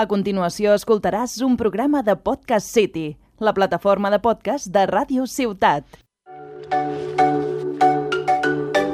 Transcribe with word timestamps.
A 0.00 0.06
continuació 0.08 0.72
escoltaràs 0.72 1.34
un 1.44 1.58
programa 1.60 2.00
de 2.00 2.14
Podcast 2.16 2.70
City, 2.72 3.18
la 3.36 3.52
plataforma 3.52 4.08
de 4.08 4.16
podcast 4.24 4.70
de 4.72 4.86
Ràdio 4.88 5.26
Ciutat. 5.28 5.84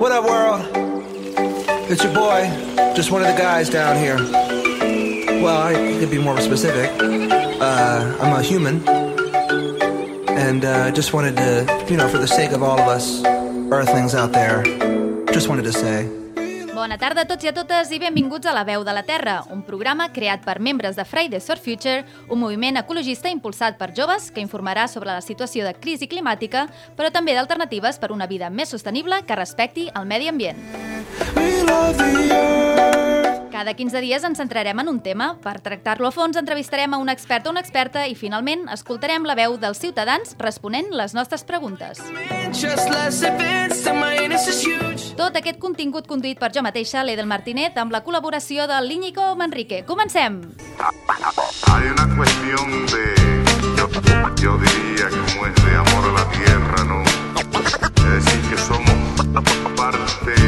What 0.00 0.10
up, 0.10 0.26
world? 0.26 0.66
It's 1.86 2.02
your 2.02 2.12
boy, 2.12 2.50
just 2.96 3.12
one 3.12 3.22
of 3.22 3.28
the 3.30 3.38
guys 3.40 3.70
down 3.70 3.94
here. 4.02 4.18
Well, 5.38 5.54
I 5.70 5.74
could 6.00 6.10
be 6.10 6.18
more 6.18 6.40
specific. 6.40 6.90
Uh, 6.98 8.18
I'm 8.20 8.32
a 8.34 8.42
human, 8.42 8.82
and 10.34 10.64
uh, 10.64 10.90
just 10.90 11.12
wanted 11.12 11.36
to, 11.36 11.86
you 11.88 11.96
know, 11.96 12.08
for 12.08 12.18
the 12.18 12.26
sake 12.26 12.50
of 12.50 12.64
all 12.64 12.80
of 12.80 12.88
us 12.88 13.22
Earthlings 13.70 14.16
out 14.16 14.32
there, 14.32 14.64
just 15.30 15.46
wanted 15.48 15.70
to 15.70 15.72
say. 15.72 16.25
Bona 16.76 16.98
tarda 17.00 17.22
a 17.24 17.24
tots 17.24 17.40
i 17.40 17.48
a 17.48 17.54
totes 17.56 17.88
i 17.88 17.96
benvinguts 17.96 18.44
a 18.44 18.52
La 18.52 18.60
Veu 18.68 18.82
de 18.84 18.92
la 18.92 19.00
Terra, 19.08 19.38
un 19.48 19.62
programa 19.64 20.10
creat 20.12 20.42
per 20.44 20.58
membres 20.60 20.92
de 20.98 21.06
Fridays 21.08 21.46
for 21.48 21.56
Future, 21.56 22.02
un 22.28 22.36
moviment 22.36 22.76
ecologista 22.76 23.30
impulsat 23.32 23.78
per 23.80 23.94
joves 23.96 24.26
que 24.28 24.42
informarà 24.44 24.84
sobre 24.84 25.08
la 25.08 25.22
situació 25.24 25.64
de 25.64 25.72
crisi 25.72 26.04
climàtica, 26.04 26.66
però 26.98 27.08
també 27.08 27.32
d'alternatives 27.32 27.96
per 27.96 28.12
una 28.12 28.28
vida 28.28 28.50
més 28.52 28.68
sostenible 28.68 29.22
que 29.24 29.40
respecti 29.40 29.88
el 29.88 30.04
medi 30.04 30.28
ambient. 30.28 30.60
Cada 33.56 33.72
15 33.72 34.04
dies 34.04 34.28
ens 34.28 34.36
centrarem 34.36 34.84
en 34.84 34.92
un 34.92 35.00
tema. 35.00 35.30
Per 35.40 35.56
tractar-lo 35.64 36.10
a 36.10 36.12
fons 36.12 36.36
entrevistarem 36.36 36.92
a 36.92 37.00
un 37.00 37.08
expert 37.08 37.48
o 37.48 37.56
una 37.56 37.64
experta 37.64 38.04
i 38.04 38.12
finalment 38.12 38.68
escoltarem 38.68 39.24
la 39.24 39.34
veu 39.38 39.56
dels 39.56 39.80
ciutadans 39.80 40.36
responent 40.44 40.92
les 40.92 41.16
nostres 41.16 41.40
preguntes. 41.48 42.04
Just 42.52 42.92
less 42.92 43.24
is 44.36 44.60
huge. 44.60 44.95
Tot 45.16 45.32
aquest 45.38 45.56
contingut 45.56 46.04
conduït 46.10 46.36
per 46.36 46.50
jo 46.52 46.60
mateixa, 46.60 47.00
l'Edel 47.00 47.24
Martinet, 47.30 47.78
amb 47.80 47.94
la 47.94 48.02
col·laboració 48.04 48.66
del 48.68 48.84
Líñigo 48.90 49.30
Manrique. 49.40 49.78
Comencem! 49.88 50.42
Hay 51.72 51.88
una 51.88 52.04
cuestión 52.14 52.86
de, 52.92 53.04
yo, 53.78 53.88
yo 54.36 54.58
diría 54.58 55.08
como 55.08 55.46
es 55.46 55.54
de 55.64 55.72
amor 55.74 56.10
a 56.10 56.12
la 56.20 56.28
tierra, 56.36 56.84
¿no? 56.84 57.02
Es 57.02 58.24
decir, 58.24 58.40
que 58.50 58.58
somos 58.58 59.16
parte 59.74 60.30
de 60.32 60.45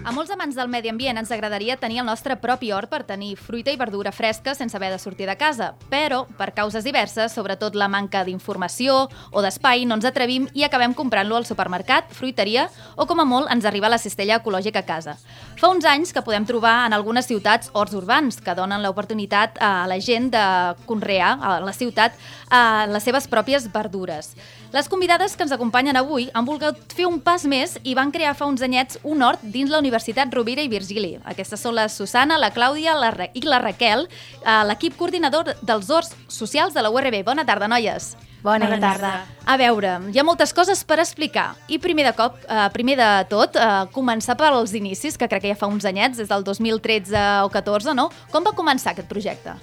A 0.00 0.12
molts 0.16 0.30
amants 0.32 0.56
del 0.56 0.70
medi 0.72 0.88
ambient 0.88 1.18
ens 1.20 1.28
agradaria 1.34 1.74
tenir 1.76 1.98
el 2.00 2.06
nostre 2.08 2.32
propi 2.40 2.70
hort 2.72 2.88
per 2.88 3.02
tenir 3.04 3.34
fruita 3.36 3.68
i 3.68 3.76
verdura 3.76 4.08
fresca 4.16 4.54
sense 4.56 4.72
haver 4.78 4.88
de 4.94 4.98
sortir 4.98 5.26
de 5.28 5.34
casa, 5.36 5.74
però, 5.92 6.22
per 6.38 6.54
causes 6.56 6.86
diverses, 6.88 7.34
sobretot 7.36 7.74
la 7.76 7.88
manca 7.92 8.22
d'informació 8.24 8.94
o 9.30 9.42
d'espai, 9.44 9.84
no 9.84 9.98
ens 9.98 10.06
atrevim 10.08 10.46
i 10.56 10.64
acabem 10.64 10.94
comprant-lo 10.96 11.36
al 11.36 11.44
supermercat, 11.44 12.08
fruiteria 12.16 12.70
o, 12.96 13.04
com 13.04 13.20
a 13.20 13.26
molt, 13.28 13.50
ens 13.52 13.68
arriba 13.68 13.92
la 13.92 14.00
cistella 14.00 14.38
ecològica 14.40 14.80
a 14.80 14.88
casa. 14.88 15.18
Fa 15.60 15.68
uns 15.68 15.84
anys 15.84 16.14
que 16.16 16.24
podem 16.24 16.48
trobar 16.48 16.86
en 16.86 16.96
algunes 16.96 17.28
ciutats 17.28 17.68
horts 17.74 17.98
urbans 18.00 18.40
que 18.40 18.56
donen 18.56 18.80
l'oportunitat 18.80 19.60
a 19.60 19.84
la 19.90 20.00
gent 20.00 20.30
de 20.32 20.46
conrear 20.88 21.36
a 21.36 21.58
la 21.60 21.76
ciutat 21.76 22.16
a 22.48 22.86
les 22.88 23.04
seves 23.04 23.28
pròpies 23.28 23.68
verdures. 23.68 24.32
Les 24.70 24.86
convidades 24.86 25.32
que 25.34 25.42
ens 25.42 25.50
acompanyen 25.50 25.98
avui 25.98 26.28
han 26.30 26.46
volgut 26.46 26.92
fer 26.94 27.08
un 27.08 27.16
pas 27.18 27.42
més 27.42 27.72
i 27.82 27.96
van 27.98 28.12
crear 28.14 28.36
fa 28.38 28.46
uns 28.46 28.62
anyets 28.62 29.00
un 29.02 29.18
hort 29.26 29.42
dins 29.42 29.70
la 29.72 29.80
Universitat 29.82 30.30
Rovira 30.30 30.62
i 30.62 30.70
Virgili. 30.70 31.16
Aquestes 31.26 31.58
són 31.64 31.74
la 31.74 31.88
Susana, 31.90 32.36
la 32.38 32.52
Clàudia 32.54 32.94
la 32.94 33.08
Ra 33.10 33.26
i 33.34 33.42
la 33.42 33.58
Raquel, 33.58 34.06
eh, 34.06 34.60
l'equip 34.70 34.94
coordinador 34.96 35.56
dels 35.60 35.90
horts 35.90 36.14
socials 36.28 36.72
de 36.72 36.84
la 36.86 36.90
URB. 36.94 37.24
Bona 37.26 37.44
tarda, 37.44 37.66
noies. 37.66 38.14
Bona, 38.44 38.68
Bona 38.70 38.78
tarda. 38.78 39.10
A 39.44 39.56
veure, 39.58 39.96
hi 40.14 40.22
ha 40.22 40.24
moltes 40.24 40.54
coses 40.54 40.84
per 40.84 41.00
explicar. 41.02 41.56
I 41.66 41.80
primer 41.82 42.06
de 42.06 42.14
cop, 42.14 42.38
eh, 42.46 42.68
primer 42.72 42.96
de 42.96 43.10
tot, 43.28 43.56
eh, 43.56 43.66
començar 43.90 44.36
pels 44.38 44.72
inicis, 44.72 45.18
que 45.18 45.28
crec 45.28 45.42
que 45.42 45.48
ja 45.48 45.56
fa 45.56 45.66
uns 45.66 45.84
anyets, 45.84 46.16
des 46.16 46.28
del 46.28 46.44
2013 46.44 47.42
o 47.42 47.50
14, 47.50 47.92
no? 47.92 48.08
Com 48.30 48.44
va 48.44 48.52
començar 48.52 48.92
aquest 48.92 49.08
projecte? 49.08 49.58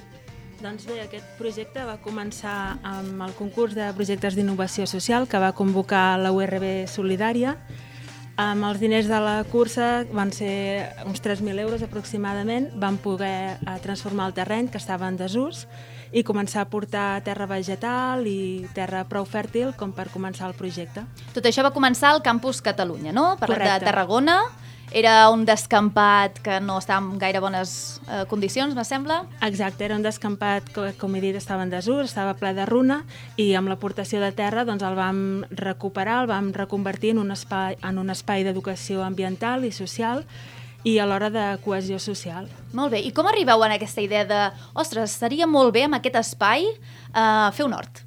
Doncs 0.57 0.87
bé, 0.89 1.01
aquest 1.03 1.25
projecte 1.37 1.83
va 1.85 1.99
començar 2.01 2.79
amb 2.85 3.21
el 3.21 3.33
concurs 3.37 3.75
de 3.77 3.91
projectes 3.93 4.33
d'innovació 4.33 4.87
social 4.89 5.27
que 5.29 5.37
va 5.37 5.51
convocar 5.53 6.17
la 6.17 6.31
URB 6.33 6.87
Solidària. 6.89 7.53
Amb 8.41 8.65
els 8.65 8.81
diners 8.81 9.07
de 9.09 9.19
la 9.21 9.35
cursa 9.49 10.05
van 10.13 10.31
ser 10.33 10.89
uns 11.05 11.21
3.000 11.25 11.61
euros 11.61 11.85
aproximadament. 11.85 12.71
Van 12.77 12.97
poder 13.01 13.57
eh, 13.57 13.77
transformar 13.81 14.27
el 14.29 14.35
terreny 14.37 14.69
que 14.73 14.81
estava 14.81 15.09
en 15.09 15.17
desús 15.17 15.67
i 16.13 16.23
començar 16.25 16.63
a 16.63 16.69
portar 16.69 17.07
terra 17.25 17.45
vegetal 17.49 18.25
i 18.29 18.65
terra 18.73 19.03
prou 19.09 19.25
fèrtil 19.29 19.73
com 19.77 19.93
per 19.93 20.09
començar 20.13 20.49
el 20.49 20.57
projecte. 20.57 21.05
Tot 21.33 21.45
això 21.45 21.65
va 21.65 21.73
començar 21.73 22.13
al 22.13 22.23
campus 22.25 22.61
Catalunya, 22.65 23.13
no? 23.13 23.35
De 23.37 23.45
Correcte. 23.45 23.85
Tarragona. 23.85 24.41
Era 24.91 25.29
un 25.29 25.43
descampat 25.43 26.39
que 26.39 26.61
no 26.63 26.77
estava 26.79 27.03
en 27.03 27.17
gaire 27.19 27.41
bones 27.43 27.99
eh, 28.07 28.23
condicions, 28.29 28.73
me 28.73 28.85
sembla. 28.87 29.25
Exacte, 29.43 29.83
era 29.83 29.97
un 29.97 30.03
descampat 30.05 30.69
que, 30.71 30.93
com 30.95 31.15
he 31.15 31.21
dit, 31.21 31.35
estava 31.35 31.65
en 31.67 31.73
desús, 31.73 32.05
estava 32.07 32.37
ple 32.39 32.53
de 32.55 32.65
runa 32.65 33.01
i 33.35 33.51
amb 33.59 33.67
l'aportació 33.67 34.21
de 34.23 34.31
terra 34.31 34.63
doncs, 34.63 34.85
el 34.87 34.95
vam 34.95 35.19
recuperar, 35.51 36.21
el 36.23 36.31
vam 36.31 36.53
reconvertir 36.55 37.11
en 37.17 37.19
un 37.25 37.35
espai, 37.35 37.75
en 37.83 37.99
un 37.99 38.15
espai 38.15 38.47
d'educació 38.47 39.03
ambiental 39.03 39.67
i 39.67 39.73
social 39.75 40.23
i 40.87 40.97
alhora 41.03 41.29
de 41.29 41.45
cohesió 41.65 41.99
social. 41.99 42.47
Molt 42.71 42.95
bé. 42.95 43.03
I 43.03 43.11
com 43.11 43.27
arribeu 43.27 43.63
a 43.63 43.73
aquesta 43.75 44.01
idea 44.01 44.23
de 44.23 44.41
ostres, 44.73 45.11
seria 45.11 45.47
molt 45.47 45.75
bé 45.75 45.83
amb 45.83 45.99
aquest 45.99 46.15
espai 46.23 46.63
eh, 46.71 47.49
fer 47.51 47.67
un 47.67 47.75
hort? 47.75 48.06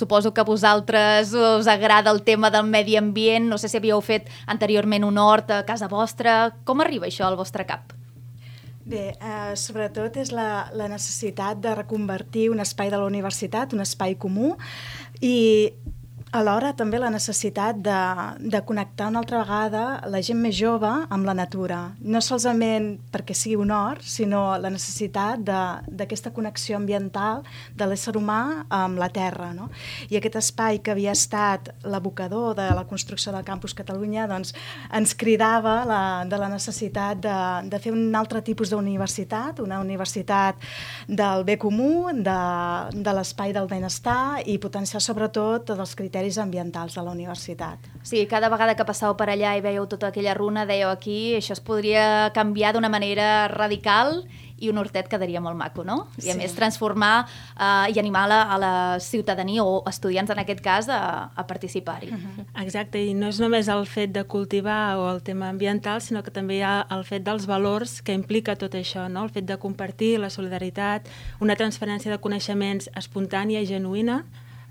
Suposo 0.00 0.32
que 0.32 0.40
a 0.40 0.48
vosaltres 0.48 1.34
us 1.36 1.68
agrada 1.68 2.10
el 2.10 2.22
tema 2.24 2.48
del 2.50 2.64
medi 2.64 2.96
ambient, 2.96 3.50
no 3.50 3.58
sé 3.60 3.68
si 3.68 3.76
havíeu 3.76 4.00
fet 4.00 4.30
anteriorment 4.48 5.04
un 5.04 5.20
hort 5.20 5.52
a 5.52 5.64
casa 5.68 5.90
vostra. 5.92 6.54
Com 6.64 6.80
arriba 6.80 7.10
això 7.10 7.26
al 7.28 7.36
vostre 7.36 7.66
cap? 7.68 7.92
Bé, 8.90 9.12
eh, 9.12 9.52
sobretot 9.60 10.16
és 10.16 10.32
la, 10.32 10.70
la 10.72 10.88
necessitat 10.88 11.60
de 11.60 11.74
reconvertir 11.76 12.48
un 12.50 12.64
espai 12.64 12.88
de 12.88 12.96
la 12.96 13.04
universitat, 13.04 13.74
un 13.76 13.84
espai 13.84 14.16
comú, 14.16 14.54
i 15.20 15.36
alhora 16.32 16.70
també 16.78 16.98
la 17.00 17.10
necessitat 17.10 17.80
de, 17.82 17.98
de 18.38 18.60
connectar 18.66 19.08
una 19.10 19.18
altra 19.22 19.40
vegada 19.42 19.82
la 20.10 20.20
gent 20.22 20.38
més 20.38 20.54
jove 20.54 20.88
amb 20.88 21.26
la 21.26 21.34
natura. 21.34 21.80
No 22.00 22.20
solament 22.22 22.92
perquè 23.10 23.34
sigui 23.34 23.56
un 23.58 23.72
hort, 23.74 24.04
sinó 24.06 24.42
la 24.62 24.70
necessitat 24.70 25.42
d'aquesta 25.42 26.30
connexió 26.36 26.78
ambiental 26.78 27.42
de 27.76 27.88
l'ésser 27.90 28.14
humà 28.18 28.66
amb 28.70 29.00
la 29.02 29.10
terra. 29.10 29.50
No? 29.56 29.70
I 30.10 30.20
aquest 30.20 30.38
espai 30.40 30.78
que 30.84 30.94
havia 30.94 31.16
estat 31.16 31.72
l'abocador 31.82 32.54
de 32.58 32.68
la 32.78 32.86
construcció 32.86 33.34
del 33.34 33.46
Campus 33.46 33.74
Catalunya 33.74 34.28
doncs, 34.30 34.54
ens 34.94 35.16
cridava 35.18 35.80
la, 35.88 36.02
de 36.30 36.38
la 36.38 36.50
necessitat 36.52 37.18
de, 37.24 37.36
de 37.70 37.82
fer 37.82 37.94
un 37.96 38.14
altre 38.14 38.44
tipus 38.46 38.70
d'universitat, 38.70 39.58
una 39.64 39.80
universitat 39.82 40.62
del 41.08 41.44
bé 41.48 41.58
comú, 41.58 42.10
de, 42.14 42.38
de 42.94 43.18
l'espai 43.18 43.54
del 43.56 43.66
benestar 43.70 44.46
i 44.46 44.60
potenciar 44.62 45.02
sobretot 45.02 45.74
els 45.74 45.94
criteris 45.98 46.19
ambientals 46.38 46.94
de 46.94 47.02
la 47.02 47.10
universitat. 47.10 47.78
O 48.02 48.04
sigui, 48.04 48.26
cada 48.26 48.48
vegada 48.48 48.74
que 48.76 48.84
passàveu 48.84 49.16
per 49.16 49.28
allà 49.30 49.56
i 49.56 49.60
veieu 49.64 49.86
tota 49.86 50.08
aquella 50.08 50.34
runa, 50.34 50.66
dèieu 50.66 50.88
aquí, 50.90 51.34
això 51.36 51.52
es 51.52 51.60
podria 51.60 52.30
canviar 52.34 52.72
d'una 52.74 52.88
manera 52.88 53.48
radical 53.48 54.24
i 54.60 54.68
un 54.68 54.76
hortet 54.76 55.08
quedaria 55.08 55.40
molt 55.40 55.56
maco, 55.56 55.84
no? 55.84 56.08
I 56.20 56.28
a 56.30 56.32
Sí. 56.34 56.38
més 56.38 56.52
transformar 56.54 57.24
eh, 57.58 57.92
i 57.94 57.98
animar 57.98 58.26
la, 58.28 58.42
a 58.42 58.58
la 58.58 58.72
ciutadania 59.00 59.64
o 59.64 59.82
estudiants 59.88 60.28
en 60.30 60.38
aquest 60.38 60.60
cas 60.60 60.88
a, 60.92 61.30
a 61.34 61.46
participar-hi. 61.46 62.10
Exacte, 62.60 63.00
i 63.00 63.14
no 63.14 63.28
és 63.32 63.40
només 63.40 63.68
el 63.72 63.86
fet 63.86 64.12
de 64.12 64.24
cultivar 64.24 64.98
o 65.00 65.08
el 65.14 65.22
tema 65.22 65.48
ambiental, 65.48 66.02
sinó 66.04 66.22
que 66.22 66.30
també 66.30 66.58
hi 66.58 66.62
ha 66.62 66.86
el 66.90 67.04
fet 67.08 67.24
dels 67.24 67.46
valors 67.48 68.02
que 68.02 68.12
implica 68.12 68.54
tot 68.54 68.74
això, 68.76 69.08
no? 69.08 69.24
el 69.24 69.30
fet 69.30 69.46
de 69.48 69.56
compartir, 69.56 70.18
la 70.20 70.28
solidaritat, 70.28 71.08
una 71.40 71.56
transferència 71.56 72.12
de 72.12 72.18
coneixements 72.20 72.90
espontània 72.94 73.60
i 73.64 73.66
genuïna, 73.66 74.24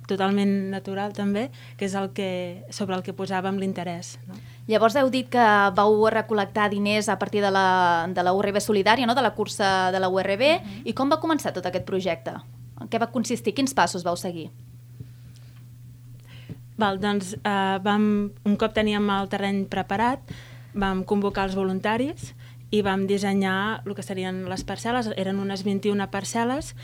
totalment 0.10 0.52
natural 0.74 1.14
també, 1.16 1.48
que 1.78 1.88
és 1.88 1.96
el 1.96 2.10
que, 2.18 2.30
sobre 2.76 2.98
el 2.98 3.04
que 3.06 3.16
posàvem 3.16 3.60
l'interès. 3.62 4.18
No? 4.28 4.38
Llavors 4.70 4.98
heu 5.00 5.12
dit 5.14 5.30
que 5.32 5.46
vau 5.78 5.96
recol·lectar 6.14 6.68
diners 6.74 7.10
a 7.10 7.18
partir 7.22 7.42
de 7.46 7.52
la, 7.54 8.08
de 8.14 8.26
la 8.26 8.34
URB 8.38 8.60
Solidària, 8.62 9.08
no? 9.10 9.16
de 9.18 9.26
la 9.26 9.34
cursa 9.38 9.90
de 9.94 10.02
la 10.02 10.10
URB, 10.10 10.46
i 10.86 10.94
com 10.98 11.10
va 11.10 11.22
començar 11.22 11.54
tot 11.56 11.66
aquest 11.66 11.88
projecte? 11.88 12.36
En 12.80 12.90
què 12.90 13.00
va 13.02 13.10
consistir? 13.14 13.56
Quins 13.58 13.74
passos 13.76 14.06
vau 14.06 14.18
seguir? 14.20 14.50
Val, 16.80 17.00
doncs, 17.02 17.34
eh, 17.44 17.78
vam, 17.84 18.06
un 18.48 18.56
cop 18.56 18.76
teníem 18.76 19.10
el 19.12 19.28
terreny 19.28 19.66
preparat, 19.68 20.22
vam 20.74 21.04
convocar 21.04 21.50
els 21.50 21.58
voluntaris 21.58 22.32
i 22.72 22.84
vam 22.86 23.08
dissenyar 23.10 23.82
el 23.84 23.98
que 23.98 24.06
serien 24.06 24.46
les 24.48 24.64
parcel·les, 24.64 25.10
eren 25.18 25.42
unes 25.42 25.66
21 25.66 26.08
parcel·les, 26.14 26.76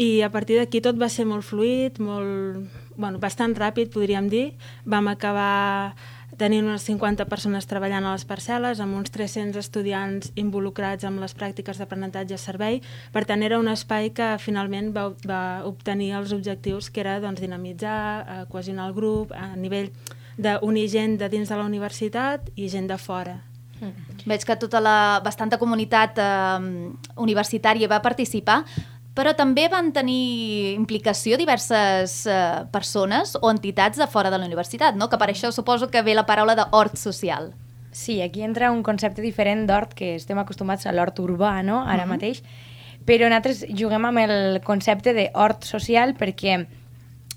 i 0.00 0.22
a 0.24 0.30
partir 0.32 0.56
d'aquí 0.56 0.80
tot 0.80 0.96
va 0.96 1.10
ser 1.12 1.26
molt 1.28 1.44
fluid, 1.44 1.98
molt, 2.00 2.64
bueno, 2.96 3.20
bastant 3.20 3.52
ràpid, 3.52 3.90
podríem 3.92 4.30
dir. 4.32 4.54
Vam 4.88 5.10
acabar 5.12 5.92
tenint 6.40 6.64
unes 6.64 6.86
50 6.88 7.26
persones 7.28 7.66
treballant 7.68 8.06
a 8.08 8.14
les 8.14 8.24
parcel·les, 8.24 8.80
amb 8.80 8.96
uns 8.96 9.12
300 9.12 9.58
estudiants 9.60 10.30
involucrats 10.40 11.04
amb 11.04 11.20
les 11.20 11.34
pràctiques 11.36 11.76
d'aprenentatge 11.76 12.38
a 12.38 12.40
servei. 12.40 12.80
Per 13.12 13.26
tant, 13.28 13.44
era 13.44 13.58
un 13.60 13.68
espai 13.68 14.08
que 14.16 14.30
finalment 14.40 14.88
va, 14.96 15.10
va 15.28 15.42
obtenir 15.68 16.14
els 16.16 16.32
objectius, 16.32 16.88
que 16.88 17.02
era 17.04 17.18
doncs, 17.20 17.42
dinamitzar, 17.44 18.00
eh, 18.22 18.46
cohesionar 18.48 18.88
el 18.88 18.96
grup, 18.96 19.34
a 19.36 19.52
nivell 19.52 19.92
d'unir 20.40 20.86
gent 20.88 21.18
de 21.20 21.28
dins 21.28 21.52
de 21.52 21.60
la 21.60 21.66
universitat 21.68 22.48
i 22.56 22.70
gent 22.72 22.88
de 22.88 22.96
fora. 22.96 23.36
Veig 24.28 24.44
que 24.44 24.56
tota 24.60 24.80
la 24.80 25.20
bastanta 25.24 25.58
comunitat 25.60 26.16
eh, 26.20 26.88
universitària 27.20 27.88
va 27.88 28.00
participar, 28.04 28.62
però 29.20 29.34
també 29.36 29.66
van 29.68 29.90
tenir 29.92 30.72
implicació 30.72 31.36
diverses 31.36 32.22
eh, 32.24 32.36
persones 32.72 33.34
o 33.36 33.50
entitats 33.52 34.00
de 34.00 34.08
fora 34.08 34.32
de 34.32 34.38
la 34.40 34.48
universitat, 34.48 34.96
no? 34.96 35.10
que 35.12 35.20
per 35.20 35.28
això 35.28 35.50
suposo 35.52 35.90
que 35.92 36.00
ve 36.00 36.16
la 36.16 36.24
paraula 36.24 36.56
d'hort 36.56 36.96
social. 36.96 37.50
Sí, 37.92 38.22
aquí 38.22 38.40
entra 38.46 38.70
un 38.72 38.80
concepte 38.86 39.20
diferent 39.20 39.66
d'hort, 39.68 39.92
que 39.98 40.14
estem 40.16 40.40
acostumats 40.40 40.86
a 40.86 40.94
l'hort 40.96 41.18
urbà, 41.20 41.58
no?, 41.66 41.82
ara 41.84 42.06
uh 42.06 42.06
-huh. 42.06 42.14
mateix, 42.14 42.42
però 43.04 43.28
nosaltres 43.28 43.66
juguem 43.68 44.04
amb 44.04 44.18
el 44.24 44.60
concepte 44.64 45.12
d'hort 45.12 45.64
social 45.64 46.14
perquè 46.14 46.66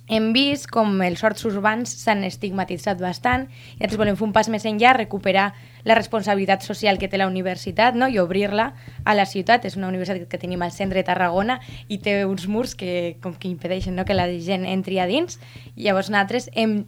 hem 0.07 0.33
vist 0.33 0.69
com 0.69 1.01
els 1.01 1.23
horts 1.23 1.45
urbans 1.45 1.89
s'han 1.89 2.23
estigmatitzat 2.23 2.99
bastant 2.99 3.47
i 3.47 3.75
nosaltres 3.79 3.97
volem 3.97 4.15
fer 4.15 4.27
un 4.27 4.33
pas 4.33 4.49
més 4.49 4.65
enllà, 4.65 4.93
recuperar 4.95 5.53
la 5.83 5.95
responsabilitat 5.95 6.63
social 6.63 6.99
que 6.99 7.09
té 7.09 7.19
la 7.19 7.27
universitat 7.27 7.95
no? 7.95 8.07
i 8.07 8.19
obrir-la 8.19 8.71
a 9.03 9.15
la 9.15 9.25
ciutat. 9.25 9.65
És 9.65 9.77
una 9.79 9.89
universitat 9.89 10.27
que 10.29 10.41
tenim 10.41 10.61
al 10.61 10.71
centre 10.71 11.01
de 11.01 11.07
Tarragona 11.07 11.59
i 11.87 11.99
té 12.03 12.23
uns 12.25 12.47
murs 12.47 12.75
que, 12.75 13.17
com 13.23 13.35
que 13.35 13.51
impedeixen 13.51 13.95
no? 13.95 14.05
que 14.05 14.17
la 14.17 14.29
gent 14.39 14.65
entri 14.69 14.99
a 14.99 15.07
dins. 15.09 15.39
Llavors 15.75 16.11
nosaltres 16.13 16.49
hem 16.53 16.83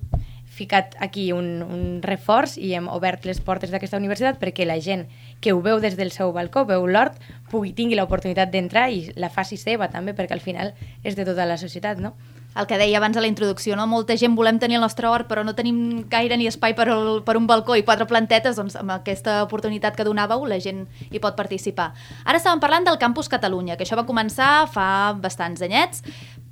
ficat 0.55 0.95
aquí 1.03 1.33
un, 1.35 1.59
un 1.65 1.81
reforç 2.03 2.55
i 2.63 2.71
hem 2.77 2.87
obert 2.87 3.25
les 3.27 3.41
portes 3.43 3.73
d'aquesta 3.73 3.99
universitat 3.99 4.39
perquè 4.39 4.63
la 4.63 4.77
gent 4.79 5.03
que 5.43 5.51
ho 5.51 5.59
veu 5.61 5.81
des 5.83 5.97
del 5.99 6.13
seu 6.15 6.31
balcó, 6.31 6.63
veu 6.69 6.87
l'hort, 6.87 7.19
pugui 7.51 7.73
tingui 7.75 7.99
l'oportunitat 7.99 8.53
d'entrar 8.53 8.87
i 8.93 9.09
la 9.19 9.29
faci 9.29 9.59
seva 9.59 9.89
també, 9.91 10.15
perquè 10.15 10.37
al 10.37 10.45
final 10.45 10.71
és 11.03 11.19
de 11.19 11.27
tota 11.27 11.45
la 11.49 11.59
societat, 11.59 11.99
no? 11.99 12.15
El 12.55 12.67
que 12.69 12.77
deia 12.79 13.01
abans 13.01 13.17
a 13.17 13.21
la 13.23 13.27
introducció, 13.27 13.75
no? 13.75 13.83
molta 13.87 14.15
gent 14.15 14.35
volem 14.37 14.59
tenir 14.61 14.77
el 14.77 14.83
nostre 14.85 15.09
hort 15.11 15.27
però 15.27 15.43
no 15.43 15.55
tenim 15.57 16.05
gaire 16.11 16.37
ni 16.39 16.47
espai 16.47 16.75
per, 16.77 16.87
el, 16.93 17.19
per 17.27 17.35
un 17.35 17.49
balcó 17.49 17.75
i 17.75 17.83
quatre 17.83 18.07
plantetes, 18.07 18.55
doncs 18.55 18.77
amb 18.79 18.93
aquesta 18.95 19.41
oportunitat 19.43 19.97
que 19.97 20.05
donàveu 20.07 20.45
la 20.47 20.61
gent 20.63 20.85
hi 21.11 21.19
pot 21.19 21.35
participar. 21.35 21.89
Ara 22.23 22.39
estàvem 22.39 22.63
parlant 22.63 22.87
del 22.87 22.99
Campus 23.01 23.27
Catalunya, 23.31 23.75
que 23.75 23.83
això 23.83 23.99
va 23.99 24.07
començar 24.07 24.69
fa 24.71 24.87
bastants 25.19 25.65
anyets, 25.67 26.05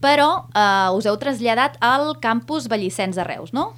però 0.03 0.29
eh, 0.51 0.91
us 0.97 1.07
heu 1.07 1.15
traslladat 1.21 1.79
al 1.79 2.17
Campus 2.19 2.67
Vallicens 2.67 3.15
de 3.15 3.23
Reus, 3.27 3.55
no? 3.55 3.71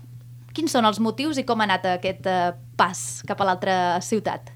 Quins 0.56 0.72
són 0.72 0.88
els 0.88 1.02
motius 1.04 1.38
i 1.38 1.46
com 1.46 1.62
ha 1.62 1.70
anat 1.70 1.86
aquest 1.98 2.26
eh, 2.32 2.54
pas 2.80 3.06
cap 3.28 3.42
a 3.42 3.52
l'altra 3.52 3.80
ciutat? 4.02 4.55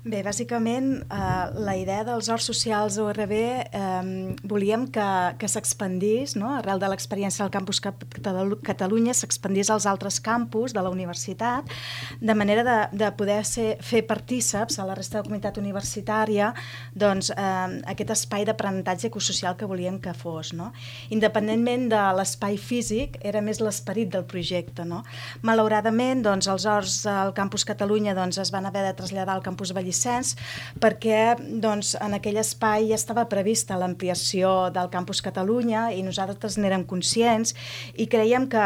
Bé, 0.00 0.22
bàsicament, 0.24 1.02
eh, 1.12 1.60
la 1.60 1.74
idea 1.76 2.00
dels 2.08 2.30
horts 2.32 2.46
socials 2.48 2.94
ORB 2.96 3.32
eh, 3.36 4.36
volíem 4.48 4.86
que, 4.88 5.08
que 5.36 5.48
s'expandís, 5.48 6.38
no? 6.40 6.54
arrel 6.56 6.80
de 6.80 6.88
l'experiència 6.88 7.44
del 7.44 7.52
campus 7.52 7.82
Catalunya, 7.84 9.12
s'expandís 9.12 9.68
als 9.68 9.84
altres 9.84 10.16
campus 10.24 10.72
de 10.72 10.80
la 10.80 10.88
universitat, 10.88 11.68
de 12.16 12.34
manera 12.34 12.64
de, 12.64 12.76
de 12.96 13.10
poder 13.12 13.44
ser, 13.44 13.74
fer 13.84 14.00
partíceps 14.08 14.78
a 14.80 14.86
la 14.88 14.96
resta 14.96 15.18
de 15.18 15.20
la 15.20 15.28
comunitat 15.28 15.60
universitària 15.60 16.54
doncs, 16.96 17.28
eh, 17.36 17.84
aquest 17.92 18.14
espai 18.16 18.48
d'aprenentatge 18.48 19.10
ecosocial 19.12 19.58
que 19.60 19.68
volíem 19.68 20.00
que 20.00 20.16
fos. 20.16 20.54
No? 20.56 20.70
Independentment 21.12 21.90
de 21.92 22.06
l'espai 22.16 22.56
físic, 22.56 23.20
era 23.20 23.44
més 23.44 23.60
l'esperit 23.60 24.08
del 24.08 24.24
projecte. 24.24 24.88
No? 24.88 25.04
Malauradament, 25.44 26.24
doncs, 26.24 26.48
els 26.48 26.64
horts 26.64 27.04
al 27.04 27.36
campus 27.36 27.68
Catalunya 27.68 28.16
doncs, 28.16 28.40
es 28.40 28.56
van 28.56 28.64
haver 28.64 28.88
de 28.88 28.96
traslladar 28.96 29.36
al 29.36 29.44
campus 29.44 29.76
Vallès 29.76 29.89
Vicens 29.90 30.36
perquè 30.80 31.36
doncs, 31.62 31.96
en 32.00 32.14
aquell 32.16 32.40
espai 32.40 32.88
ja 32.90 32.98
estava 32.98 33.26
prevista 33.30 33.78
l'ampliació 33.80 34.70
del 34.74 34.90
Campus 34.94 35.20
Catalunya 35.26 35.88
i 35.96 36.04
nosaltres 36.06 36.58
n'érem 36.60 36.86
conscients 36.88 37.54
i 37.98 38.06
creiem 38.10 38.46
que, 38.50 38.64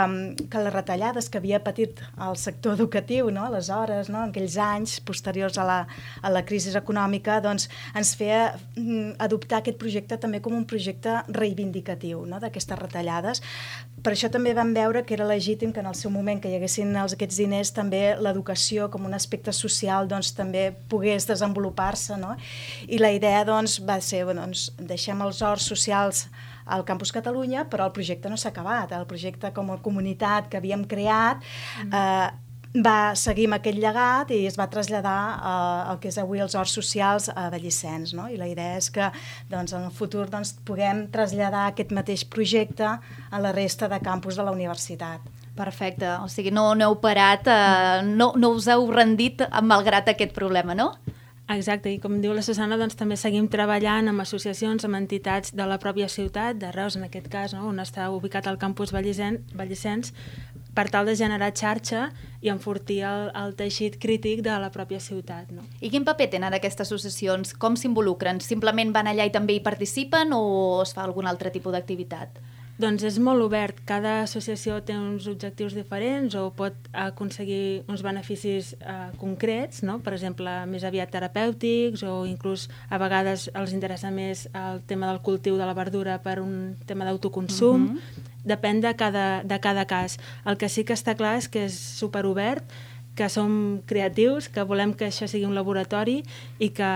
que 0.52 0.64
les 0.66 0.74
retallades 0.74 1.30
que 1.30 1.40
havia 1.40 1.62
patit 1.64 2.02
el 2.28 2.38
sector 2.40 2.76
educatiu 2.78 3.30
no? 3.34 3.48
aleshores, 3.48 4.10
no? 4.12 4.22
en 4.22 4.34
aquells 4.34 4.58
anys 4.60 4.98
posteriors 5.04 5.58
a 5.58 5.66
la, 5.68 5.80
a 6.22 6.32
la 6.32 6.44
crisi 6.46 6.74
econòmica, 6.74 7.40
doncs, 7.44 7.68
ens 7.96 8.14
feia 8.18 8.54
mm, 8.76 9.16
adoptar 9.24 9.60
aquest 9.60 9.78
projecte 9.80 10.18
també 10.20 10.40
com 10.44 10.56
un 10.56 10.66
projecte 10.68 11.20
reivindicatiu 11.28 12.24
no? 12.28 12.40
d'aquestes 12.42 12.80
retallades. 12.80 13.42
Per 14.04 14.12
això 14.12 14.28
també 14.28 14.52
vam 14.52 14.74
veure 14.76 15.00
que 15.08 15.14
era 15.16 15.24
legítim 15.24 15.72
que 15.72 15.80
en 15.80 15.88
el 15.88 15.96
seu 15.96 16.10
moment 16.12 16.40
que 16.40 16.50
hi 16.50 16.58
haguessin 16.58 16.90
els, 17.00 17.14
aquests 17.16 17.38
diners 17.40 17.70
també 17.72 18.02
l'educació 18.20 18.90
com 18.92 19.06
un 19.08 19.16
aspecte 19.16 19.52
social 19.56 20.10
doncs, 20.10 20.34
també 20.36 20.66
pogués 20.92 21.24
desenvolupar-se, 21.30 22.18
no? 22.20 22.34
I 22.84 23.00
la 23.00 23.14
idea, 23.16 23.46
doncs, 23.48 23.78
va 23.80 23.96
ser, 24.04 24.26
bueno, 24.28 24.44
doncs, 24.44 24.68
deixem 24.92 25.24
els 25.24 25.40
horts 25.40 25.70
socials 25.72 26.26
al 26.64 26.84
Campus 26.84 27.12
Catalunya, 27.16 27.64
però 27.72 27.88
el 27.88 27.96
projecte 27.96 28.28
no 28.28 28.36
s'ha 28.40 28.52
acabat. 28.52 28.92
El 28.92 29.08
projecte 29.08 29.52
com 29.56 29.72
a 29.72 29.80
comunitat 29.84 30.52
que 30.52 30.60
havíem 30.60 30.84
creat 30.88 31.40
mm. 31.40 31.92
eh, 31.92 32.43
va 32.74 33.14
seguir 33.14 33.46
amb 33.46 33.56
aquest 33.60 33.78
llegat 33.78 34.30
i 34.34 34.40
es 34.48 34.56
va 34.58 34.66
traslladar 34.70 35.18
eh, 35.34 35.92
el 35.92 36.00
que 36.02 36.10
és 36.10 36.18
avui 36.18 36.42
els 36.42 36.56
horts 36.58 36.74
socials 36.74 37.28
a 37.30 37.48
Vallissens. 37.52 38.14
No? 38.18 38.26
I 38.28 38.36
la 38.40 38.48
idea 38.50 38.78
és 38.80 38.90
que 38.90 39.10
doncs, 39.50 39.72
en 39.72 39.86
el 39.86 39.94
futur 39.94 40.26
doncs, 40.30 40.56
puguem 40.66 41.06
traslladar 41.14 41.68
aquest 41.68 41.94
mateix 41.94 42.24
projecte 42.26 42.88
a 42.88 43.40
la 43.40 43.52
resta 43.52 43.88
de 43.88 44.00
campus 44.02 44.36
de 44.36 44.46
la 44.46 44.52
universitat. 44.52 45.22
Perfecte, 45.54 46.08
o 46.18 46.26
sigui, 46.26 46.50
no, 46.50 46.72
no 46.74 46.90
heu 46.90 46.96
parat, 46.98 47.46
eh, 47.46 48.02
no, 48.02 48.32
no 48.34 48.50
us 48.56 48.66
heu 48.66 48.90
rendit 48.90 49.44
malgrat 49.62 50.10
aquest 50.10 50.34
problema, 50.34 50.74
no? 50.74 50.96
Exacte, 51.52 51.90
i 51.92 51.98
com 52.00 52.22
diu 52.22 52.32
la 52.32 52.40
Susana, 52.40 52.78
doncs 52.80 52.96
també 52.96 53.18
seguim 53.20 53.50
treballant 53.52 54.08
amb 54.08 54.22
associacions, 54.24 54.86
amb 54.86 54.96
entitats 54.96 55.52
de 55.52 55.66
la 55.68 55.76
pròpia 55.76 56.08
ciutat, 56.08 56.56
de 56.56 56.70
Reus 56.72 56.96
en 56.96 57.04
aquest 57.04 57.28
cas, 57.28 57.52
no? 57.52 57.66
on 57.68 57.82
està 57.84 58.06
ubicat 58.08 58.48
el 58.48 58.56
campus 58.56 58.94
Vallicens, 58.96 60.14
per 60.74 60.88
tal 60.90 61.06
de 61.06 61.14
generar 61.14 61.52
xarxa 61.52 62.08
i 62.40 62.48
enfortir 62.48 63.02
el, 63.06 63.28
el 63.36 63.52
teixit 63.60 64.00
crític 64.00 64.40
de 64.42 64.56
la 64.58 64.72
pròpia 64.72 64.98
ciutat. 65.04 65.52
No? 65.52 65.68
I 65.84 65.92
quin 65.92 66.08
paper 66.08 66.30
tenen 66.32 66.56
aquestes 66.56 66.88
associacions? 66.88 67.52
Com 67.60 67.76
s'involucren? 67.76 68.40
Simplement 68.40 68.96
van 68.96 69.12
allà 69.12 69.28
i 69.28 69.32
també 69.34 69.54
hi 69.54 69.62
participen 69.62 70.32
o 70.32 70.82
es 70.82 70.96
fa 70.96 71.04
algun 71.04 71.28
altre 71.30 71.52
tipus 71.54 71.76
d'activitat? 71.76 72.40
Doncs 72.74 73.04
és 73.06 73.20
molt 73.22 73.42
obert. 73.44 73.78
Cada 73.86 74.16
associació 74.24 74.80
té 74.82 74.96
uns 74.98 75.28
objectius 75.30 75.76
diferents 75.76 76.34
o 76.34 76.48
pot 76.56 76.74
aconseguir 76.90 77.84
uns 77.90 78.02
beneficis 78.02 78.72
eh, 78.80 79.12
concrets, 79.20 79.84
no? 79.86 80.00
per 80.02 80.16
exemple, 80.16 80.50
més 80.66 80.82
aviat 80.86 81.12
terapèutics 81.14 82.02
o 82.02 82.24
inclús 82.26 82.66
a 82.90 82.98
vegades 82.98 83.46
els 83.54 83.74
interessa 83.76 84.10
més 84.10 84.48
el 84.58 84.82
tema 84.90 85.12
del 85.12 85.22
cultiu 85.22 85.58
de 85.60 85.68
la 85.68 85.76
verdura 85.76 86.18
per 86.24 86.40
un 86.42 86.74
tema 86.86 87.06
d'autoconsum. 87.06 87.80
Mm 87.80 87.94
-hmm. 87.94 88.32
Depèn 88.44 88.80
de 88.80 88.94
cada, 88.96 89.42
de 89.44 89.60
cada 89.60 89.84
cas. 89.86 90.18
El 90.44 90.56
que 90.56 90.68
sí 90.68 90.84
que 90.84 90.94
està 90.94 91.14
clar 91.14 91.38
és 91.38 91.48
que 91.48 91.64
és 91.64 91.72
superobert, 91.72 92.64
que 93.14 93.28
som 93.28 93.80
creatius, 93.86 94.48
que 94.48 94.62
volem 94.62 94.92
que 94.92 95.06
això 95.06 95.26
sigui 95.26 95.46
un 95.46 95.54
laboratori 95.54 96.24
i 96.58 96.70
que 96.70 96.90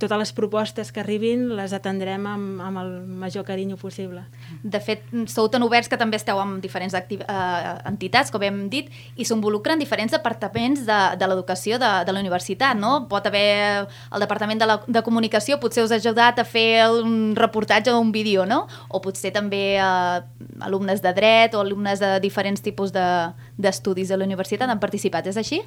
totes 0.00 0.18
les 0.18 0.32
propostes 0.32 0.90
que 0.90 1.02
arribin 1.02 1.50
les 1.58 1.74
atendrem 1.76 2.24
amb, 2.26 2.60
amb 2.64 2.80
el 2.80 2.90
major 3.20 3.44
carinyo 3.46 3.76
possible. 3.80 4.24
De 4.62 4.80
fet, 4.82 5.04
sou 5.30 5.50
tan 5.52 5.62
oberts 5.66 5.90
que 5.92 5.98
també 6.00 6.18
esteu 6.18 6.40
amb 6.40 6.58
diferents 6.64 6.96
uh, 6.96 7.76
entitats, 7.88 8.32
com 8.32 8.42
hem 8.46 8.62
dit, 8.72 8.88
i 9.20 9.26
s'involucren 9.28 9.78
diferents 9.80 10.16
departaments 10.16 10.86
de, 10.88 10.98
de 11.20 11.28
l'educació 11.30 11.78
de, 11.82 11.90
de 12.08 12.16
la 12.16 12.24
universitat, 12.24 12.78
no? 12.80 13.06
Pot 13.10 13.28
haver 13.28 13.86
el 13.86 14.24
departament 14.24 14.62
de, 14.62 14.70
la, 14.70 14.80
de 14.86 15.04
comunicació, 15.06 15.60
potser 15.62 15.84
us 15.84 15.94
ha 15.94 16.00
ajudat 16.00 16.40
a 16.40 16.48
fer 16.48 16.88
un 16.88 17.36
reportatge 17.36 17.92
o 17.92 18.00
un 18.00 18.10
vídeo, 18.16 18.48
no? 18.48 18.64
O 18.88 19.02
potser 19.04 19.34
també 19.36 19.76
uh, 19.76 20.24
alumnes 20.64 21.04
de 21.04 21.14
dret 21.16 21.54
o 21.54 21.62
alumnes 21.62 22.00
de 22.00 22.16
diferents 22.24 22.64
tipus 22.64 22.94
d'estudis 22.96 24.08
de, 24.08 24.16
de 24.16 24.22
la 24.22 24.28
universitat 24.28 24.70
han 24.70 24.82
participat, 24.82 25.28
és 25.28 25.40
així? 25.40 25.60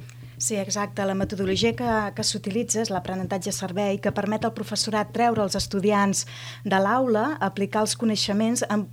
Sí, 0.44 0.58
exacte. 0.58 1.06
La 1.06 1.14
metodologia 1.16 1.72
que, 1.72 1.92
que 2.18 2.24
s'utilitza 2.28 2.82
és 2.82 2.90
l'aprenentatge-servei, 2.92 4.02
que 4.04 4.12
permet 4.12 4.44
al 4.44 4.52
professorat 4.58 5.14
treure 5.16 5.40
els 5.40 5.56
estudiants 5.56 6.26
de 6.68 6.80
l'aula, 6.84 7.38
aplicar 7.48 7.86
els 7.86 7.94
coneixements 8.02 8.66
amb, 8.68 8.92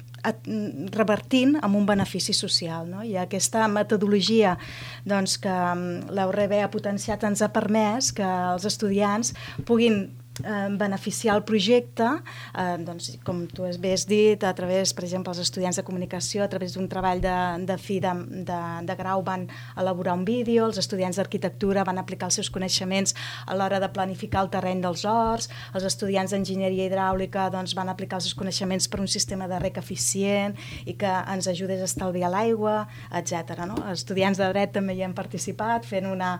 revertint 0.94 1.56
amb 1.58 1.80
un 1.80 1.88
benefici 1.88 2.36
social. 2.38 2.86
No? 2.86 3.02
I 3.02 3.16
aquesta 3.18 3.66
metodologia 3.66 4.54
doncs, 5.02 5.40
que 5.42 5.50
mm, 5.50 6.14
l'URB 6.14 6.54
ha 6.60 6.70
potenciat 6.70 7.26
ens 7.26 7.42
ha 7.42 7.50
permès 7.50 8.12
que 8.14 8.30
els 8.54 8.70
estudiants 8.70 9.34
puguin 9.66 10.04
eh, 10.44 10.68
beneficiar 10.80 11.36
el 11.36 11.44
projecte, 11.44 12.08
eh, 12.54 12.76
doncs, 12.84 13.12
com 13.24 13.46
tu 13.46 13.64
has 13.64 13.78
dit, 14.06 14.42
a 14.44 14.52
través, 14.54 14.94
per 14.94 15.04
exemple, 15.04 15.32
els 15.32 15.42
estudiants 15.42 15.76
de 15.76 15.84
comunicació, 15.86 16.44
a 16.44 16.48
través 16.48 16.74
d'un 16.74 16.88
treball 16.88 17.20
de, 17.20 17.36
de 17.66 17.76
fi 17.78 18.00
de, 18.00 18.12
de, 18.48 18.60
de 18.86 18.96
grau 18.98 19.22
van 19.22 19.46
elaborar 19.76 20.14
un 20.18 20.24
vídeo, 20.24 20.66
els 20.66 20.78
estudiants 20.78 21.16
d'arquitectura 21.16 21.84
van 21.84 21.98
aplicar 21.98 22.30
els 22.30 22.40
seus 22.40 22.50
coneixements 22.50 23.14
a 23.46 23.56
l'hora 23.56 23.80
de 23.80 23.88
planificar 23.92 24.44
el 24.44 24.50
terreny 24.52 24.82
dels 24.84 25.04
horts, 25.08 25.50
els 25.74 25.86
estudiants 25.86 26.32
d'enginyeria 26.34 26.88
hidràulica 26.88 27.48
doncs, 27.52 27.74
van 27.78 27.90
aplicar 27.92 28.20
els 28.20 28.28
seus 28.28 28.38
coneixements 28.38 28.88
per 28.88 29.00
un 29.00 29.08
sistema 29.08 29.48
de 29.50 29.58
rec 29.62 29.78
eficient 29.80 30.56
i 30.86 30.96
que 30.98 31.10
ens 31.34 31.48
ajudés 31.50 31.82
a 31.82 31.88
estalviar 31.88 32.30
l'aigua, 32.32 32.86
etc. 33.16 33.64
No? 33.68 33.78
Els 33.86 34.02
estudiants 34.02 34.40
de 34.40 34.48
dret 34.52 34.74
també 34.74 34.96
hi 34.96 35.04
han 35.06 35.14
participat 35.16 35.86
fent 35.88 36.08
una, 36.10 36.34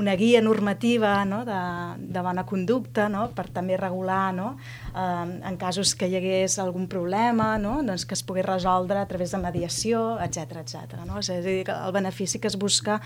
una 0.00 0.14
guia 0.18 0.42
normativa 0.44 1.16
no? 1.28 1.44
de, 1.48 1.60
de 1.98 2.24
bona 2.24 2.44
conducta 2.48 3.08
no? 3.12 3.28
per 3.34 3.43
per 3.44 3.52
també 3.52 3.76
regular 3.80 4.32
no? 4.34 4.54
eh, 4.94 5.40
en 5.50 5.58
casos 5.60 5.94
que 5.94 6.08
hi 6.08 6.16
hagués 6.18 6.56
algun 6.62 6.88
problema, 6.90 7.54
no? 7.60 7.76
doncs 7.84 8.06
que 8.08 8.16
es 8.16 8.24
pogués 8.24 8.46
resoldre 8.48 8.98
a 9.00 9.08
través 9.10 9.34
de 9.36 9.42
mediació, 9.42 10.04
etc 10.24 10.62
etc. 10.64 10.96
no? 11.04 11.20
És 11.20 11.30
a 11.30 11.40
dir, 11.44 11.60
que 11.68 11.74
el 11.74 11.92
benefici 11.94 12.40
que 12.40 12.50
es 12.50 12.56
busca 12.60 13.00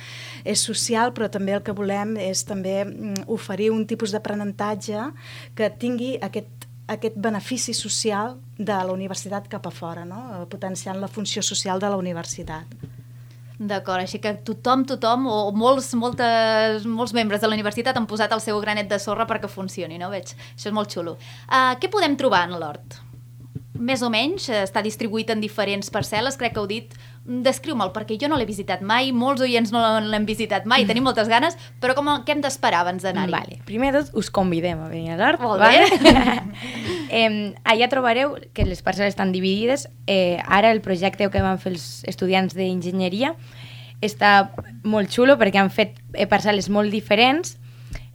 és 0.44 0.62
social, 0.62 1.12
però 1.16 1.30
també 1.32 1.56
el 1.58 1.64
que 1.66 1.74
volem 1.74 2.16
és 2.22 2.44
també 2.46 2.80
mm, 2.84 3.26
oferir 3.34 3.72
un 3.74 3.84
tipus 3.90 4.14
d'aprenentatge 4.14 5.10
que 5.58 5.72
tingui 5.82 6.16
aquest 6.22 6.68
aquest 6.88 7.18
benefici 7.20 7.74
social 7.76 8.38
de 8.56 8.72
la 8.72 8.94
universitat 8.94 9.44
cap 9.52 9.66
a 9.68 9.70
fora, 9.70 10.06
no? 10.08 10.46
potenciant 10.48 10.96
la 11.02 11.10
funció 11.12 11.42
social 11.44 11.82
de 11.82 11.90
la 11.92 11.98
universitat. 12.00 12.72
D'acord, 13.58 14.04
així 14.04 14.20
que 14.22 14.36
tothom, 14.46 14.84
tothom, 14.86 15.26
o 15.26 15.50
molts, 15.50 15.90
moltes, 15.98 16.84
molts 16.86 17.14
membres 17.16 17.42
de 17.42 17.50
la 17.50 17.56
universitat 17.58 17.96
han 17.98 18.06
posat 18.06 18.30
el 18.36 18.42
seu 18.44 18.60
granet 18.62 18.86
de 18.90 19.00
sorra 19.02 19.26
perquè 19.26 19.50
funcioni, 19.50 19.98
no? 19.98 20.12
Veig, 20.14 20.30
això 20.54 20.70
és 20.70 20.76
molt 20.76 20.94
xulo. 20.94 21.16
Uh, 21.48 21.74
què 21.82 21.90
podem 21.90 22.14
trobar 22.20 22.44
en 22.46 22.54
l'hort? 22.60 23.00
Més 23.78 24.02
o 24.02 24.10
menys, 24.10 24.46
està 24.50 24.82
distribuït 24.82 25.30
en 25.34 25.42
diferents 25.42 25.90
parcel·les, 25.94 26.38
crec 26.38 26.54
que 26.54 26.62
heu 26.62 26.70
dit. 26.70 26.94
Descriu-me'l, 27.26 27.90
perquè 27.94 28.16
jo 28.18 28.30
no 28.30 28.38
l'he 28.38 28.46
visitat 28.46 28.80
mai, 28.82 29.10
molts 29.10 29.42
oients 29.44 29.74
no 29.74 29.82
l'hem 30.06 30.26
visitat 30.26 30.66
mai, 30.66 30.86
tenim 30.86 31.06
moltes 31.06 31.28
ganes, 31.30 31.58
però 31.82 31.98
com, 31.98 32.08
què 32.22 32.34
hem 32.36 32.46
d'esperar 32.46 32.86
abans 32.86 33.02
d'anar-hi? 33.06 33.34
Vale. 33.34 33.60
Primer 33.66 33.90
de 33.94 34.06
tot, 34.06 34.14
us 34.22 34.30
convidem 34.30 34.86
a 34.86 34.88
venir 34.90 35.14
a 35.14 35.20
l'hort. 35.20 35.42
Molt 35.42 35.62
bé. 35.66 35.82
Vale? 36.06 36.96
eh, 37.10 37.54
allà 37.64 37.88
trobareu 37.88 38.36
que 38.54 38.66
les 38.66 38.82
parcel·les 38.84 39.14
estan 39.14 39.32
dividides. 39.32 39.88
Eh, 40.06 40.38
ara 40.46 40.72
el 40.72 40.82
projecte 40.84 41.28
que 41.30 41.42
van 41.44 41.58
fer 41.58 41.72
els 41.74 42.04
estudiants 42.08 42.54
d'enginyeria 42.56 43.34
està 44.04 44.52
molt 44.86 45.10
xulo 45.10 45.34
perquè 45.38 45.58
han 45.58 45.72
fet 45.74 45.98
eh, 46.14 46.28
parcel·les 46.30 46.68
molt 46.70 46.94
diferents 46.94 47.56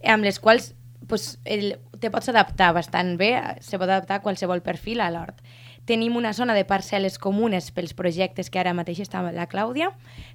amb 0.04 0.24
les 0.24 0.38
quals 0.40 0.72
pues, 1.08 1.38
el, 1.44 1.76
te 2.00 2.10
pots 2.10 2.28
adaptar 2.32 2.72
bastant 2.76 3.16
bé, 3.20 3.34
se 3.60 3.78
pot 3.78 3.88
adaptar 3.88 4.20
a 4.20 4.24
qualsevol 4.24 4.64
perfil 4.64 5.00
a 5.00 5.10
l'hort. 5.12 5.40
Tenim 5.84 6.16
una 6.16 6.32
zona 6.32 6.54
de 6.56 6.64
parcel·les 6.64 7.18
comunes 7.20 7.68
pels 7.76 7.92
projectes 7.92 8.48
que 8.48 8.60
ara 8.60 8.72
mateix 8.72 9.02
està 9.04 9.20
la 9.36 9.48
Clàudia. 9.50 9.90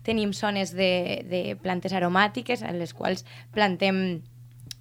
Tenim 0.06 0.34
zones 0.38 0.76
de, 0.78 1.26
de 1.26 1.42
plantes 1.62 1.96
aromàtiques 1.98 2.62
en 2.62 2.78
les 2.78 2.94
quals 2.94 3.26
plantem 3.56 4.22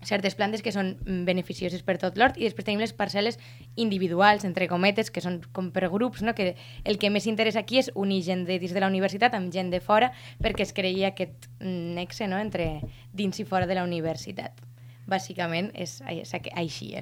certes 0.06 0.36
plantes 0.38 0.62
que 0.62 0.72
són 0.74 0.92
beneficioses 1.26 1.82
per 1.82 1.96
tot 1.98 2.18
l'hort 2.18 2.38
i 2.38 2.46
després 2.46 2.66
tenim 2.68 2.82
les 2.82 2.94
parcel·les 2.94 3.38
individuals, 3.76 4.46
entre 4.46 4.68
cometes, 4.70 5.10
que 5.10 5.22
són 5.24 5.40
com 5.52 5.72
per 5.74 5.88
grups, 5.90 6.22
no? 6.22 6.34
que 6.38 6.54
el 6.84 6.98
que 6.98 7.10
més 7.10 7.26
interessa 7.26 7.64
aquí 7.64 7.80
és 7.82 7.90
unir 7.94 8.22
gent 8.26 8.46
de 8.46 8.60
dins 8.62 8.74
de 8.74 8.84
la 8.84 8.90
universitat 8.90 9.34
amb 9.34 9.52
gent 9.54 9.72
de 9.74 9.82
fora 9.82 10.12
perquè 10.42 10.66
es 10.66 10.74
creia 10.76 11.12
aquest 11.12 11.50
nexe 11.60 12.30
no? 12.30 12.38
entre 12.38 12.78
dins 13.12 13.38
i 13.40 13.46
fora 13.48 13.66
de 13.66 13.78
la 13.78 13.86
universitat 13.86 14.68
bàsicament 15.08 15.70
és, 15.74 15.98
és 16.12 16.34
així 16.52 16.92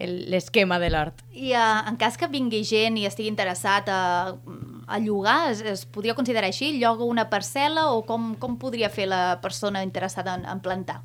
l'esquema 0.00 0.78
de 0.80 0.88
l'hort. 0.90 1.20
I 1.36 1.52
uh, 1.52 1.84
en 1.90 1.98
cas 2.00 2.16
que 2.16 2.28
vingui 2.32 2.62
gent 2.66 2.96
i 2.98 3.04
estigui 3.06 3.28
interessat 3.30 3.90
a, 3.92 4.02
a 4.32 5.00
llogar, 5.04 5.52
es, 5.52 5.60
es 5.60 5.84
podria 5.84 6.16
considerar 6.16 6.48
així? 6.48 6.72
Lloga 6.80 7.04
una 7.04 7.28
parcel·la 7.30 7.90
o 7.92 8.02
com, 8.08 8.32
com 8.40 8.56
podria 8.60 8.90
fer 8.90 9.10
la 9.12 9.40
persona 9.44 9.84
interessada 9.84 10.38
en, 10.40 10.48
en 10.48 10.64
plantar? 10.64 11.02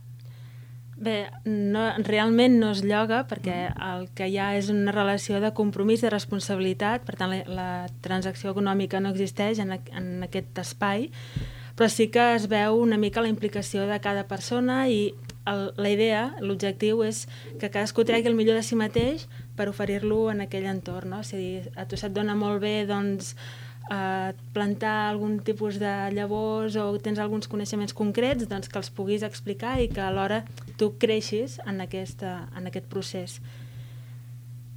Bé, 0.99 1.29
no, 1.45 1.85
realment 2.03 2.57
no 2.59 2.73
es 2.75 2.81
lloga 2.83 3.21
perquè 3.29 3.69
el 3.71 4.09
que 4.17 4.27
hi 4.27 4.35
ha 4.35 4.49
és 4.59 4.67
una 4.73 4.91
relació 4.91 5.39
de 5.39 5.53
compromís, 5.55 6.03
de 6.03 6.11
responsabilitat, 6.11 7.05
per 7.07 7.15
tant 7.15 7.31
la, 7.31 7.39
la 7.47 7.69
transacció 8.03 8.51
econòmica 8.51 8.99
no 8.99 9.13
existeix 9.13 9.61
en, 9.63 9.77
en 9.95 10.09
aquest 10.27 10.59
espai, 10.59 11.07
però 11.79 11.87
sí 11.87 12.09
que 12.11 12.33
es 12.35 12.49
veu 12.51 12.81
una 12.81 12.97
mica 12.99 13.23
la 13.23 13.31
implicació 13.31 13.87
de 13.87 14.01
cada 14.03 14.25
persona 14.27 14.81
i 14.91 15.13
el, 15.47 15.69
la 15.79 15.93
idea, 15.93 16.23
l'objectiu 16.43 17.05
és 17.07 17.23
que 17.61 17.69
cadascú 17.71 18.03
tregui 18.03 18.27
el 18.27 18.35
millor 18.35 18.59
de 18.59 18.65
si 18.67 18.75
mateix 18.75 19.23
per 19.55 19.69
oferir-lo 19.71 20.25
en 20.33 20.43
aquell 20.43 20.67
entorn. 20.67 21.15
No? 21.15 21.21
És 21.23 21.31
a 21.31 21.39
dir, 21.39 21.71
a 21.79 21.87
tu 21.87 21.95
se't 21.95 22.11
dona 22.15 22.35
molt 22.35 22.59
bé 22.63 22.83
doncs, 22.89 23.31
eh, 23.89 24.33
plantar 24.53 24.97
algun 25.09 25.39
tipus 25.47 25.79
de 25.79 25.93
llavors 26.15 26.75
o 26.75 26.91
tens 26.99 27.19
alguns 27.19 27.47
coneixements 27.47 27.95
concrets 27.95 28.47
doncs, 28.49 28.69
que 28.69 28.79
els 28.81 28.91
puguis 28.91 29.23
explicar 29.23 29.77
i 29.81 29.87
que 29.87 30.03
alhora 30.03 30.43
tu 30.79 30.93
creixis 31.01 31.59
en, 31.67 31.81
aquesta, 31.83 32.47
en 32.57 32.69
aquest 32.71 32.87
procés. 32.91 33.39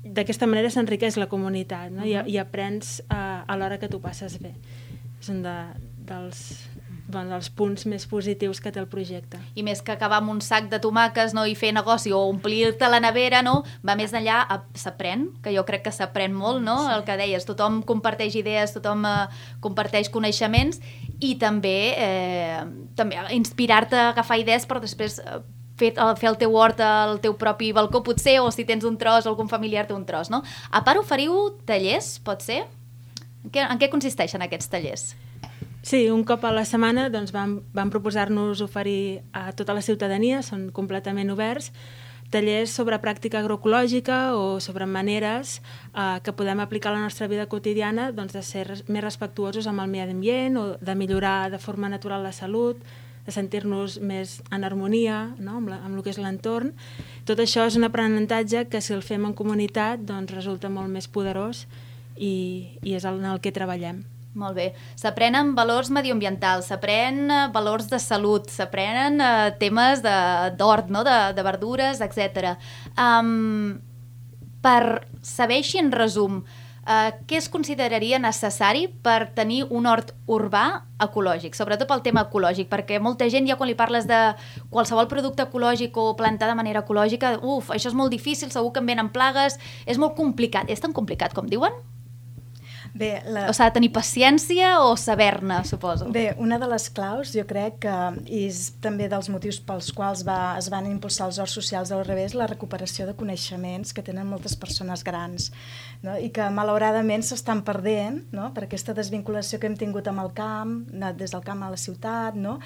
D'aquesta 0.03 0.49
manera 0.51 0.73
s'enriqueix 0.75 1.17
la 1.21 1.31
comunitat 1.31 1.93
no? 1.95 2.03
I, 2.03 2.19
i 2.35 2.39
aprens 2.43 2.99
uh, 3.07 3.47
a 3.47 3.59
l'hora 3.59 3.79
que 3.79 3.91
tu 3.91 4.03
passes 4.03 4.41
bé. 4.43 4.57
És 5.23 5.31
un 5.31 5.45
de, 5.45 5.55
dels, 6.09 6.41
bueno, 7.07 7.31
dels 7.37 7.51
punts 7.55 7.85
més 7.87 8.07
positius 8.11 8.59
que 8.63 8.73
té 8.75 8.81
el 8.83 8.89
projecte. 8.91 9.39
I 9.55 9.63
més 9.67 9.83
que 9.85 9.95
acabar 9.95 10.19
amb 10.23 10.33
un 10.33 10.41
sac 10.43 10.67
de 10.73 10.81
tomàquets 10.83 11.35
no, 11.37 11.45
i 11.47 11.55
fer 11.59 11.73
negoci 11.77 12.11
o 12.15 12.25
omplir-te 12.31 12.89
la 12.91 12.99
nevera, 13.05 13.45
no? 13.47 13.61
va 13.87 13.95
més 13.99 14.15
enllà, 14.17 14.43
s'aprèn, 14.79 15.29
que 15.45 15.55
jo 15.55 15.63
crec 15.69 15.87
que 15.87 15.95
s'aprèn 15.95 16.35
molt, 16.35 16.63
no? 16.65 16.79
Sí. 16.83 16.93
el 16.97 17.07
que 17.07 17.19
deies, 17.21 17.47
tothom 17.47 17.83
comparteix 17.87 18.37
idees, 18.41 18.75
tothom 18.75 19.07
eh, 19.07 19.17
comparteix 19.63 20.11
coneixements 20.11 20.81
i 21.23 21.37
també, 21.39 21.79
eh, 21.95 22.63
també 22.99 23.21
inspirar-te 23.37 23.99
a 23.99 24.11
agafar 24.11 24.41
idees 24.43 24.67
per 24.67 24.81
després 24.83 25.21
eh, 25.23 25.43
fer, 25.79 25.93
fer 25.95 26.29
el 26.31 26.39
teu 26.41 26.55
hort 26.57 26.81
al 26.85 27.19
teu 27.25 27.37
propi 27.39 27.73
balcó, 27.73 28.03
potser, 28.05 28.39
o 28.41 28.51
si 28.55 28.67
tens 28.69 28.85
un 28.89 28.99
tros, 29.01 29.27
algun 29.27 29.51
familiar 29.51 29.87
té 29.89 29.97
un 29.97 30.07
tros, 30.09 30.31
no? 30.31 30.43
A 30.71 30.85
part, 30.85 31.01
oferiu 31.01 31.53
tallers, 31.69 32.19
pot 32.25 32.45
ser? 32.45 32.63
En 33.43 33.51
què, 33.51 33.67
en 33.67 33.81
què 33.81 33.91
consisteixen 33.91 34.45
aquests 34.45 34.71
tallers? 34.71 35.13
Sí, 35.83 36.05
un 36.15 36.23
cop 36.23 36.45
a 36.47 36.53
la 36.55 36.63
setmana 36.69 37.09
doncs, 37.11 37.33
vam, 37.35 37.57
vam 37.75 37.91
proposar-nos 37.91 38.63
oferir 38.63 39.25
a 39.35 39.51
tota 39.59 39.75
la 39.75 39.83
ciutadania, 39.83 40.39
són 40.47 40.69
completament 40.71 41.33
oberts, 41.35 41.73
tallers 42.33 42.73
sobre 42.73 42.97
pràctica 43.03 43.43
agroecològica 43.43 44.33
o 44.39 44.61
sobre 44.63 44.87
maneres 44.89 45.59
eh, 45.59 46.19
que 46.25 46.33
podem 46.33 46.63
aplicar 46.63 46.93
a 46.93 46.97
la 46.97 47.05
nostra 47.05 47.29
vida 47.29 47.49
quotidiana 47.51 48.11
doncs, 48.13 48.33
de 48.33 48.43
ser 48.47 48.65
més 48.89 49.05
respectuosos 49.05 49.69
amb 49.69 49.85
el 49.85 49.91
medi 49.93 50.15
ambient 50.17 50.57
o 50.57 50.67
de 50.81 50.95
millorar 50.97 51.51
de 51.53 51.61
forma 51.61 51.91
natural 51.93 52.23
la 52.25 52.33
salut, 52.33 52.81
de 53.27 53.33
sentir-nos 53.35 53.99
més 54.03 54.41
en 54.51 54.65
harmonia 54.67 55.33
no? 55.39 55.59
amb, 55.61 55.71
la, 55.71 55.79
amb 55.87 55.97
el 55.97 56.03
que 56.03 56.11
és 56.15 56.21
l'entorn. 56.23 56.73
Tot 57.29 57.43
això 57.43 57.67
és 57.69 57.79
un 57.79 57.87
aprenentatge 57.87 58.67
que 58.71 58.83
si 58.83 58.95
el 58.97 59.05
fem 59.07 59.29
en 59.29 59.37
comunitat 59.39 60.03
doncs, 60.09 60.35
resulta 60.35 60.73
molt 60.73 60.91
més 60.91 61.07
poderós 61.07 61.67
i, 62.17 62.79
i 62.83 62.97
és 62.99 63.07
en 63.07 63.23
el 63.29 63.41
que 63.43 63.55
treballem. 63.55 64.03
Molt 64.35 64.57
bé. 64.57 64.71
S'aprenen 64.97 65.53
valors 65.55 65.91
mediambientals, 65.93 66.71
s'aprenen 66.71 67.29
eh, 67.29 67.41
valors 67.53 67.91
de 67.91 67.99
salut, 68.01 68.49
s'aprenen 68.49 69.21
uh, 69.21 69.51
temes 69.61 70.01
d'hort, 70.57 70.89
no? 70.89 71.03
de, 71.05 71.17
de 71.37 71.45
verdures, 71.45 72.01
etc. 72.01 72.55
Um, 72.97 73.77
per 74.65 75.05
saber 75.21 75.61
així 75.61 75.83
en 75.83 75.93
resum, 75.93 76.41
uh, 76.87 77.11
què 77.29 77.39
es 77.39 77.49
consideraria 77.53 78.19
necessari 78.23 78.87
per 79.05 79.33
tenir 79.37 79.63
un 79.71 79.87
hort 79.87 80.13
urbà 80.27 80.83
ecològic, 81.03 81.57
sobretot 81.59 81.89
pel 81.91 82.05
tema 82.05 82.27
ecològic, 82.29 82.69
perquè 82.71 83.01
molta 83.03 83.29
gent 83.31 83.49
ja 83.49 83.57
quan 83.59 83.71
li 83.71 83.79
parles 83.79 84.07
de 84.11 84.21
qualsevol 84.71 85.09
producte 85.11 85.47
ecològic 85.47 85.97
o 85.99 86.13
plantar 86.19 86.51
de 86.51 86.59
manera 86.59 86.85
ecològica, 86.87 87.37
uf, 87.43 87.73
això 87.75 87.91
és 87.91 87.99
molt 87.99 88.15
difícil, 88.15 88.53
segur 88.55 88.73
que 88.73 88.83
em 88.83 88.93
venen 88.95 89.11
plagues, 89.15 89.59
és 89.87 89.99
molt 89.99 90.17
complicat. 90.19 90.71
És 90.71 90.83
tan 90.83 90.95
complicat 90.95 91.35
com 91.35 91.51
diuen? 91.51 91.75
Bé, 92.93 93.23
la... 93.25 93.47
O 93.49 93.55
s'ha 93.57 93.71
de 93.71 93.77
tenir 93.79 93.89
paciència 93.95 94.75
o 94.85 94.91
saber-ne, 95.01 95.63
suposo? 95.65 96.11
Bé, 96.13 96.35
una 96.37 96.59
de 96.61 96.67
les 96.69 96.91
claus, 96.93 97.31
jo 97.33 97.45
crec 97.49 97.79
que 97.87 97.95
és 98.29 98.67
també 98.85 99.07
dels 99.09 99.31
motius 99.33 99.63
pels 99.65 99.89
quals 99.97 100.27
va, 100.29 100.59
es 100.61 100.69
van 100.73 100.91
impulsar 100.91 101.31
els 101.31 101.39
horts 101.41 101.57
socials 101.57 101.93
del 101.93 102.05
revés, 102.05 102.37
la 102.37 102.49
recuperació 102.51 103.07
de 103.09 103.15
coneixements 103.17 103.95
que 103.97 104.05
tenen 104.05 104.29
moltes 104.29 104.59
persones 104.61 105.01
grans 105.07 105.49
no? 106.05 106.19
i 106.21 106.29
que 106.35 106.51
malauradament 106.53 107.25
s'estan 107.25 107.63
perdent 107.65 108.27
no? 108.37 108.51
per 108.53 108.67
aquesta 108.67 108.93
desvinculació 108.93 109.57
que 109.57 109.71
hem 109.71 109.79
tingut 109.81 110.13
amb 110.13 110.27
el 110.27 110.33
camp, 110.37 110.77
des 111.17 111.33
del 111.33 111.45
camp 111.47 111.65
a 111.65 111.73
la 111.73 111.81
ciutat, 111.81 112.37
no? 112.37 112.59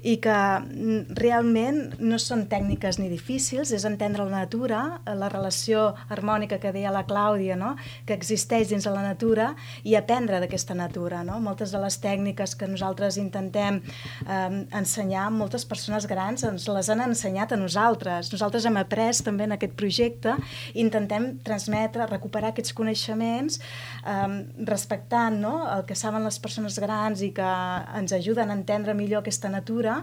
i 0.00 0.16
que 0.24 0.38
mm, 0.62 1.12
realment 1.20 1.98
no 2.00 2.16
són 2.22 2.46
tècniques 2.48 3.02
ni 3.02 3.10
difícils, 3.12 3.74
és 3.76 3.84
entendre 3.84 4.24
la 4.24 4.46
natura, 4.46 4.80
la 5.04 5.28
relació 5.28 5.90
harmònica 6.08 6.56
que 6.62 6.72
deia 6.72 6.94
la 6.94 7.04
Clàudia, 7.04 7.60
no? 7.60 7.74
que 8.08 8.16
existeix 8.16 8.72
dins 8.72 8.88
de 8.88 8.96
la 8.96 9.04
natura 9.04 9.52
i 9.82 9.96
aprendre 9.98 10.40
d'aquesta 10.42 10.76
natura. 10.78 11.22
No? 11.26 11.40
Moltes 11.42 11.74
de 11.74 11.80
les 11.82 11.98
tècniques 12.00 12.54
que 12.58 12.68
nosaltres 12.70 13.18
intentem 13.20 13.80
eh, 13.82 14.64
ensenyar, 14.76 15.30
moltes 15.34 15.66
persones 15.66 16.06
grans 16.10 16.44
ens 16.46 16.68
les 16.68 16.90
han 16.90 17.04
ensenyat 17.04 17.52
a 17.52 17.60
nosaltres. 17.60 18.30
Nosaltres 18.32 18.66
hem 18.68 18.78
après 18.80 19.22
també 19.24 19.44
en 19.44 19.54
aquest 19.56 19.74
projecte, 19.78 20.32
intentem 20.80 21.34
transmetre, 21.44 22.06
recuperar 22.08 22.52
aquests 22.52 22.72
coneixements 22.76 23.58
eh, 23.60 24.28
respectant 24.70 25.40
no? 25.40 25.54
el 25.70 25.84
que 25.88 25.96
saben 25.98 26.24
les 26.24 26.38
persones 26.42 26.78
grans 26.82 27.22
i 27.24 27.30
que 27.36 27.50
ens 27.98 28.14
ajuden 28.16 28.50
a 28.50 28.56
entendre 28.58 28.94
millor 28.96 29.22
aquesta 29.22 29.50
natura 29.52 30.00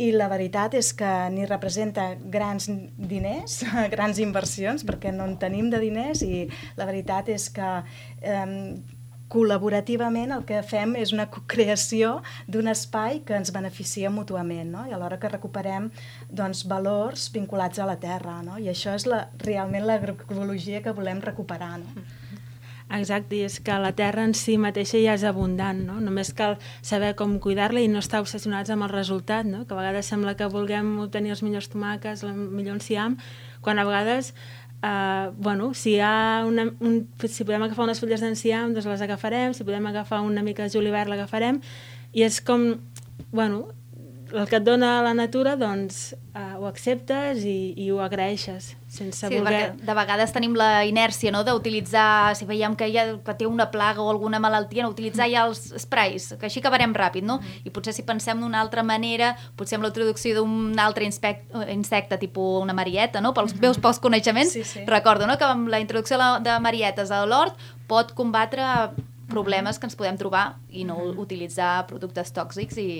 i 0.00 0.10
la 0.14 0.28
veritat 0.32 0.74
és 0.78 0.92
que 0.96 1.10
ni 1.34 1.46
representa 1.48 2.14
grans 2.20 2.68
diners, 2.96 3.60
grans 3.94 4.20
inversions, 4.22 4.86
perquè 4.86 5.14
no 5.14 5.28
en 5.28 5.36
tenim 5.42 5.70
de 5.72 5.82
diners 5.82 6.24
i 6.26 6.46
la 6.78 6.88
veritat 6.88 7.30
és 7.32 7.48
que 7.54 7.70
eh, 8.22 8.46
col·laborativament 9.30 10.34
el 10.34 10.44
que 10.48 10.62
fem 10.66 10.96
és 10.98 11.14
una 11.14 11.28
creació 11.30 12.16
d'un 12.50 12.70
espai 12.72 13.22
que 13.26 13.36
ens 13.38 13.52
beneficia 13.54 14.10
mútuament, 14.10 14.72
no? 14.74 14.86
i 14.88 14.94
alhora 14.96 15.20
que 15.22 15.30
recuperem 15.30 15.90
doncs, 16.28 16.64
valors 16.70 17.30
vinculats 17.34 17.78
a 17.78 17.86
la 17.88 17.98
terra. 18.02 18.40
No? 18.46 18.58
I 18.58 18.72
això 18.72 18.96
és 18.98 19.06
la, 19.06 19.28
realment 19.44 19.86
l'agroecologia 19.86 20.82
que 20.82 20.96
volem 20.96 21.22
recuperar. 21.22 21.76
No? 21.84 22.08
Exacte, 22.90 23.36
i 23.38 23.44
és 23.46 23.60
que 23.62 23.76
la 23.78 23.92
terra 23.94 24.24
en 24.26 24.32
si 24.34 24.56
mateixa 24.58 24.98
ja 24.98 25.12
és 25.14 25.22
abundant, 25.28 25.78
no? 25.86 26.00
Només 26.02 26.32
cal 26.34 26.56
saber 26.82 27.12
com 27.18 27.36
cuidar-la 27.38 27.84
i 27.84 27.90
no 27.90 28.00
estar 28.02 28.18
obsessionats 28.24 28.72
amb 28.74 28.82
el 28.82 28.90
resultat, 28.90 29.46
no? 29.46 29.62
Que 29.62 29.76
a 29.76 29.78
vegades 29.78 30.10
sembla 30.10 30.34
que 30.34 30.48
vulguem 30.50 30.96
obtenir 31.04 31.36
els 31.36 31.44
millors 31.46 31.70
tomàquets, 31.70 32.24
el 32.26 32.34
millor 32.34 32.80
enciam, 32.80 33.14
quan 33.62 33.78
a 33.78 33.86
vegades 33.86 34.32
Uh, 34.80 35.34
bueno, 35.36 35.74
si, 35.74 35.98
hi 35.98 36.00
ha 36.00 36.44
una, 36.48 36.70
un, 36.80 37.02
si 37.28 37.44
podem 37.44 37.66
agafar 37.66 37.84
unes 37.84 38.00
fulles 38.00 38.22
d'enciam, 38.24 38.72
doncs 38.72 38.88
les 38.88 39.02
agafarem, 39.04 39.52
si 39.52 39.66
podem 39.68 39.90
agafar 39.90 40.22
una 40.24 40.44
mica 40.46 40.64
de 40.64 40.72
julivert, 40.72 41.10
l'agafarem, 41.12 41.60
i 42.16 42.24
és 42.24 42.40
com, 42.40 42.70
bueno, 43.28 43.66
el 44.32 44.48
que 44.48 44.58
et 44.60 44.64
dona 44.64 45.00
la 45.02 45.12
natura, 45.14 45.56
doncs 45.58 46.12
uh, 46.34 46.56
ho 46.60 46.66
acceptes 46.68 47.42
i, 47.46 47.72
i 47.80 47.88
ho 47.90 48.00
agraeixes, 48.02 48.70
sense 48.90 49.28
sí, 49.28 49.38
voler... 49.38 49.72
de 49.80 49.96
vegades 49.96 50.32
tenim 50.34 50.54
la 50.58 50.84
inèrcia 50.88 51.32
no? 51.34 51.42
d'utilitzar, 51.46 52.36
si 52.38 52.46
veiem 52.48 52.76
que, 52.78 52.88
ha, 52.94 53.06
que 53.24 53.34
té 53.38 53.48
una 53.48 53.70
plaga 53.72 54.02
o 54.02 54.10
alguna 54.12 54.40
malaltia, 54.42 54.84
no 54.84 54.92
utilitzar 54.94 55.28
ja 55.32 55.44
els 55.48 55.62
sprays, 55.84 56.30
que 56.40 56.48
així 56.48 56.62
acabarem 56.62 56.94
ràpid, 56.96 57.26
no? 57.26 57.40
Mm. 57.40 57.62
I 57.68 57.74
potser 57.74 57.94
si 57.96 58.04
pensem 58.06 58.42
d'una 58.42 58.60
altra 58.62 58.84
manera, 58.86 59.32
potser 59.58 59.78
amb 59.78 59.88
la 59.88 59.92
introducció 59.92 60.36
d'un 60.38 60.78
altre 60.80 61.08
insecte, 61.08 61.64
insecte, 61.72 62.20
tipus 62.20 62.60
una 62.62 62.76
marieta, 62.76 63.22
no? 63.24 63.34
Pels 63.36 63.56
meus 63.60 63.80
pocs 63.82 64.02
coneixements, 64.02 64.54
sí, 64.54 64.64
sí. 64.64 64.84
recordo 64.88 65.26
no? 65.26 65.38
que 65.38 65.48
amb 65.48 65.70
la 65.70 65.80
introducció 65.82 66.18
de 66.44 66.58
marietes 66.62 67.10
a 67.10 67.24
l'hort 67.26 67.58
pot 67.90 68.14
combatre 68.14 68.64
problemes 69.30 69.78
que 69.78 69.86
ens 69.86 69.96
podem 69.98 70.18
trobar 70.18 70.58
i 70.74 70.84
no 70.84 70.98
utilitzar 71.22 71.86
productes 71.90 72.32
tòxics 72.34 72.78
i, 72.82 72.90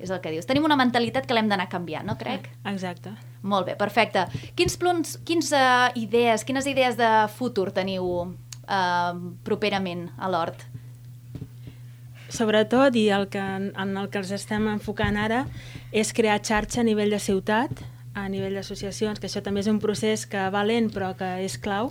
és 0.00 0.10
el 0.10 0.20
que 0.24 0.32
dius. 0.32 0.48
Tenim 0.48 0.66
una 0.66 0.78
mentalitat 0.80 1.28
que 1.28 1.36
l'hem 1.36 1.48
d'anar 1.50 1.68
canviant, 1.72 2.06
no 2.08 2.16
crec? 2.20 2.48
Exacte. 2.70 3.12
Molt 3.42 3.68
bé, 3.68 3.76
perfecte. 3.80 4.26
Quins 4.56 4.76
plons, 4.80 5.18
quins 5.28 5.52
uh, 5.56 5.88
idees, 5.96 6.44
quines 6.48 6.66
idees 6.68 6.98
de 6.98 7.10
futur 7.36 7.70
teniu 7.76 8.06
uh, 8.24 9.14
properament 9.46 10.08
a 10.18 10.32
l'hort? 10.32 10.66
Sobretot, 12.30 12.94
i 12.94 13.08
el 13.10 13.26
que, 13.30 13.42
en 13.42 13.96
el 13.98 14.10
que 14.10 14.20
els 14.20 14.30
estem 14.34 14.68
enfocant 14.70 15.16
ara, 15.18 15.44
és 15.90 16.12
crear 16.14 16.38
xarxa 16.38 16.84
a 16.84 16.86
nivell 16.86 17.10
de 17.10 17.18
ciutat, 17.18 17.82
a 18.14 18.28
nivell 18.30 18.54
d'associacions, 18.58 19.18
que 19.18 19.26
això 19.26 19.42
també 19.42 19.64
és 19.64 19.70
un 19.70 19.80
procés 19.82 20.26
que 20.30 20.48
va 20.54 20.62
lent 20.66 20.92
però 20.94 21.12
que 21.18 21.30
és 21.44 21.58
clau, 21.58 21.90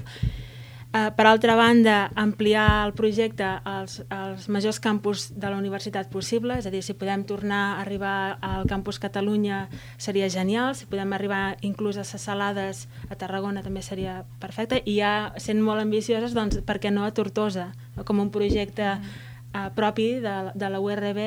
Eh, 0.91 1.11
per 1.15 1.27
altra 1.27 1.53
banda, 1.53 2.09
ampliar 2.15 2.87
el 2.87 2.95
projecte 2.97 3.45
als, 3.45 3.99
als 4.09 4.47
majors 4.49 4.79
campus 4.81 5.27
de 5.37 5.45
la 5.45 5.59
universitat 5.61 6.09
possible, 6.09 6.55
és 6.57 6.65
a 6.65 6.71
dir, 6.73 6.81
si 6.81 6.95
podem 6.97 7.27
tornar 7.29 7.59
a 7.75 7.83
arribar 7.83 8.39
al 8.41 8.65
campus 8.65 8.97
Catalunya 8.97 9.67
seria 10.01 10.31
genial, 10.33 10.73
si 10.73 10.89
podem 10.89 11.13
arribar 11.13 11.59
inclús 11.61 12.01
a 12.01 12.07
ses 12.09 12.25
salades 12.25 12.87
a 13.05 13.19
Tarragona 13.21 13.61
també 13.61 13.85
seria 13.85 14.23
perfecte, 14.41 14.81
i 14.81 14.97
ja 14.97 15.29
sent 15.37 15.61
molt 15.61 15.85
ambicioses, 15.85 16.33
doncs, 16.33 16.57
per 16.65 16.79
què 16.81 16.89
no 16.89 17.05
a 17.05 17.13
Tortosa, 17.13 17.69
com 18.01 18.17
un 18.17 18.33
projecte 18.33 18.95
uh, 18.97 19.69
propi 19.77 20.15
de, 20.25 20.35
de 20.57 20.73
la 20.73 20.81
URB, 20.81 21.21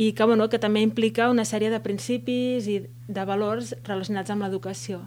i 0.00 0.12
que, 0.16 0.24
bueno, 0.24 0.48
que 0.48 0.56
també 0.56 0.80
implica 0.80 1.28
una 1.28 1.44
sèrie 1.44 1.68
de 1.68 1.84
principis 1.84 2.64
i 2.64 2.80
de 2.88 3.28
valors 3.28 3.74
relacionats 3.84 4.32
amb 4.32 4.48
l'educació. 4.48 5.04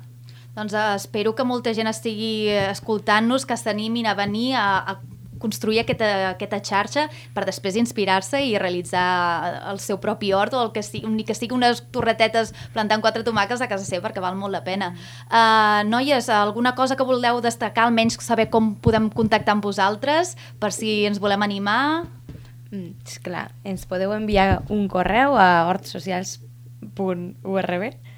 Doncs 0.54 0.74
uh, 0.74 0.96
espero 0.96 1.34
que 1.34 1.44
molta 1.44 1.74
gent 1.74 1.90
estigui 1.90 2.50
eh, 2.54 2.70
escoltant-nos, 2.70 3.48
que 3.50 3.58
s'animin 3.58 4.06
a 4.06 4.14
venir 4.14 4.54
a, 4.54 4.86
a 4.86 5.02
construir 5.44 5.82
aquesta, 5.82 6.08
aquesta 6.32 6.60
xarxa 6.64 7.04
per 7.36 7.44
després 7.50 7.76
inspirar-se 7.80 8.40
i 8.40 8.54
realitzar 8.62 9.08
el 9.74 9.80
seu 9.84 9.98
propi 10.00 10.32
hort 10.32 10.54
o 10.56 10.62
el 10.64 10.72
que 10.76 10.84
sigui, 10.86 11.10
ni 11.12 11.24
que 11.28 11.36
sigui 11.36 11.56
unes 11.58 11.84
torretetes 11.92 12.54
plantant 12.76 13.02
quatre 13.04 13.24
tomàquets 13.28 13.62
a 13.66 13.72
casa 13.72 13.86
seva 13.88 14.04
perquè 14.08 14.22
val 14.24 14.38
molt 14.40 14.54
la 14.56 14.64
pena. 14.64 14.88
Uh, 15.28 15.84
noies, 15.90 16.30
alguna 16.32 16.74
cosa 16.78 16.96
que 16.96 17.08
voleu 17.08 17.42
destacar, 17.44 17.86
almenys 17.90 18.16
saber 18.24 18.48
com 18.54 18.76
podem 18.80 19.10
contactar 19.12 19.54
amb 19.58 19.66
vosaltres 19.66 20.38
per 20.62 20.72
si 20.72 21.06
ens 21.10 21.20
volem 21.20 21.42
animar? 21.44 22.06
Mm, 22.72 22.92
esclar, 23.04 23.52
ens 23.68 23.84
podeu 23.90 24.14
enviar 24.16 24.64
un 24.72 24.88
correu 24.88 25.36
a 25.36 25.68
hortsocials.urb 25.68 28.13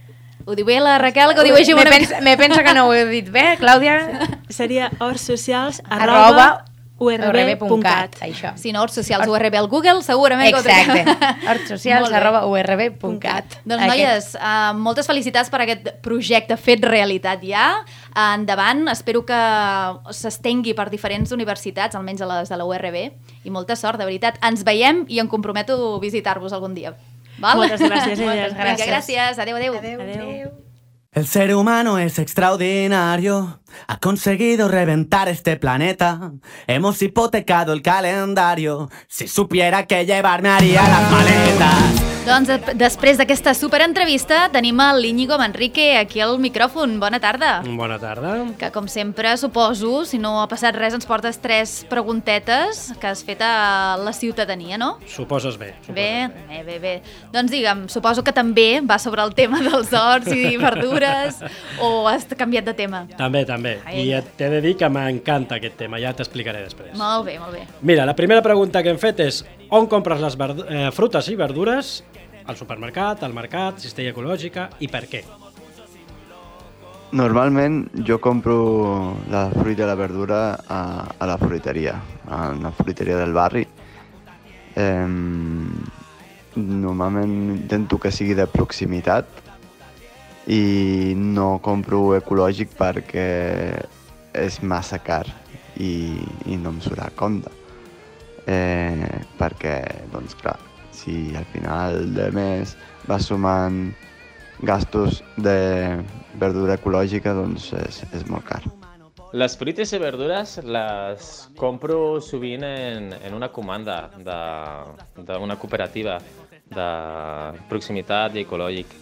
ho 0.45 0.55
diu 0.57 0.65
bé 0.67 0.79
la 0.83 0.99
Raquel, 1.01 1.33
que 1.33 1.41
ho 1.41 1.47
diu 1.47 1.57
així 1.57 1.73
me, 1.77 1.87
pensa, 1.89 2.21
me 2.21 2.37
pensa 2.37 2.61
que 2.63 2.77
no 2.77 2.87
ho 2.87 2.93
he 2.93 3.03
dit 3.09 3.29
bé, 3.33 3.55
Clàudia. 3.61 3.97
Seria 4.59 4.91
hortsocials 4.99 5.81
arroba 5.89 6.65
urb.cat. 6.97 8.15
Això. 8.23 8.53
Si 8.55 8.71
no, 8.71 8.81
Horts 8.85 8.95
Socials 8.95 9.27
URB 9.27 9.57
al 9.59 9.67
Google, 9.67 10.01
segurament 10.03 10.47
Exacte. 10.47 11.03
Horts 11.43 11.67
Socials 11.73 12.13
arroba 12.15 12.45
urb.cat. 12.47 13.57
Doncs, 13.67 13.83
noies, 13.83 14.29
uh, 14.39 14.71
moltes 14.79 15.09
felicitats 15.09 15.51
per 15.51 15.63
aquest 15.65 15.89
projecte 16.05 16.55
fet 16.57 16.85
realitat 16.87 17.43
ja. 17.43 17.67
Uh, 18.13 18.29
endavant, 18.37 18.85
espero 18.93 19.25
que 19.27 19.41
s'estengui 20.15 20.75
per 20.77 20.87
diferents 20.93 21.35
universitats, 21.35 21.99
almenys 21.99 22.23
a 22.23 22.31
les 22.31 22.53
de 22.53 22.61
la 22.61 22.69
URB, 22.69 23.01
i 23.43 23.51
molta 23.51 23.75
sort, 23.75 23.99
de 23.99 24.07
veritat. 24.07 24.39
Ens 24.45 24.63
veiem 24.63 25.03
i 25.11 25.19
em 25.19 25.27
comprometo 25.27 25.75
a 25.97 25.99
visitar-vos 25.99 26.55
algun 26.55 26.77
dia. 26.77 26.95
Val? 27.37 27.57
Moltes 27.57 27.81
gràcies, 27.81 28.19
Moltes 28.19 28.53
gràcies. 28.53 28.85
Vinga, 28.85 28.85
gràcies. 28.91 30.51
El 31.15 31.27
ser 31.27 31.55
humano 31.55 31.97
es 31.97 32.19
extraordinario. 32.19 33.61
Ha 33.87 33.99
conseguido 33.99 34.67
reventar 34.67 35.29
este 35.29 35.57
planeta. 35.57 36.31
Hemos 36.67 37.01
hipotecado 37.01 37.73
el 37.73 37.81
calendario, 37.81 38.89
si 39.07 39.27
supiera 39.27 39.85
que 39.85 40.05
llevarme 40.05 40.49
haría 40.49 40.87
las 40.87 41.11
maletas. 41.11 42.05
Doncs 42.25 42.49
després 42.73 43.19
d'aquesta 43.19 43.51
superentrevista 43.53 44.47
tenim 44.49 44.79
el 44.81 45.03
Íñigo 45.05 45.37
Manrique 45.37 45.91
aquí 45.99 46.23
al 46.25 46.39
micròfon. 46.41 46.95
Bona 46.97 47.19
tarda. 47.21 47.59
Bona 47.61 47.99
tarda. 48.01 48.31
Que 48.57 48.71
com 48.73 48.87
sempre, 48.89 49.35
suposo, 49.37 50.07
si 50.09 50.17
no 50.17 50.39
ha 50.41 50.47
passat 50.49 50.73
res, 50.73 50.95
ens 50.97 51.05
portes 51.05 51.37
tres 51.37 51.75
preguntetes 51.85 52.95
que 52.97 53.11
has 53.11 53.21
fet 53.21 53.43
a 53.45 53.99
la 54.01 54.13
ciutadania, 54.17 54.79
no? 54.81 54.95
Suposes 55.05 55.59
bé. 55.61 55.75
Suposes 55.85 55.93
bé, 55.93 56.31
bé, 56.49 56.63
bé, 56.65 56.79
bé. 56.81 56.95
Doncs 57.29 57.53
digue'm, 57.53 57.85
suposo 57.93 58.25
que 58.25 58.33
també 58.33 58.81
va 58.81 58.97
sobre 58.97 59.21
el 59.21 59.35
tema 59.37 59.61
dels 59.61 59.93
horts 59.93 60.33
i 60.33 60.57
verdures 60.57 61.37
o 61.77 62.07
has 62.09 62.25
canviat 62.33 62.65
de 62.65 62.73
tema? 62.73 63.05
També, 63.21 63.45
també. 63.45 63.64
Ai, 63.85 64.05
I 64.05 64.21
t'he 64.37 64.49
de 64.51 64.61
dir 64.63 64.75
que 64.79 64.89
m'encanta 64.91 65.59
aquest 65.59 65.77
tema, 65.79 65.99
ja 66.01 66.13
t'explicaré 66.15 66.63
després. 66.65 66.93
Molt 66.99 67.25
bé, 67.27 67.37
molt 67.41 67.57
bé. 67.57 67.63
Mira, 67.81 68.05
la 68.07 68.15
primera 68.17 68.43
pregunta 68.45 68.83
que 68.83 68.93
hem 68.93 69.01
fet 69.01 69.23
és 69.25 69.41
on 69.75 69.89
compres 69.91 70.21
les 70.21 70.37
eh, 70.41 70.91
frutes 70.95 71.31
i 71.31 71.39
verdures 71.39 71.95
al 72.45 72.57
supermercat, 72.59 73.23
al 73.25 73.33
mercat, 73.33 73.81
cistella 73.81 74.13
ecològica 74.13 74.69
i 74.85 74.89
per 74.91 75.05
què? 75.09 75.23
Normalment 77.15 77.85
jo 78.05 78.17
compro 78.19 78.57
la 79.31 79.47
fruita 79.53 79.85
i 79.85 79.87
la 79.87 79.95
verdura 79.95 80.39
a, 80.67 80.81
a 81.17 81.27
la 81.29 81.37
fruiteria, 81.39 81.95
a 82.27 82.49
la 82.59 82.71
fruiteria 82.75 83.17
del 83.21 83.33
barri. 83.33 83.63
Eh, 84.75 85.07
normalment 86.55 87.35
intento 87.55 87.99
que 87.99 88.11
sigui 88.11 88.35
de 88.35 88.47
proximitat 88.51 89.44
i 90.47 91.13
no 91.17 91.55
compro 91.65 92.13
ecològic 92.17 92.75
perquè 92.77 93.27
és 94.35 94.61
massa 94.61 94.99
car 95.01 95.25
i, 95.77 96.21
i 96.45 96.57
no 96.57 96.75
em 96.75 96.81
surt 96.83 97.01
a 97.01 97.09
compte. 97.17 97.51
Eh, 98.45 99.09
perquè, 99.39 99.79
doncs 100.13 100.35
clar, 100.37 100.57
si 100.93 101.33
al 101.35 101.47
final 101.49 102.13
de 102.13 102.29
mes 102.35 102.75
va 103.09 103.17
sumant 103.19 103.89
gastos 104.61 105.23
de 105.37 105.97
verdura 106.39 106.77
ecològica, 106.77 107.33
doncs 107.33 107.71
és, 107.81 108.03
és 108.13 108.25
molt 108.29 108.45
car. 108.45 108.61
Les 109.35 109.57
fruites 109.59 109.91
i 109.91 109.99
verdures 109.99 110.59
les 110.63 111.29
compro 111.59 112.21
sovint 112.23 112.63
en, 112.63 113.09
en 113.17 113.33
una 113.35 113.49
comanda 113.51 114.05
d'una 114.15 115.57
cooperativa 115.59 116.19
de 116.71 116.89
proximitat 117.67 118.37
i 118.37 118.45
ecològic 118.45 118.93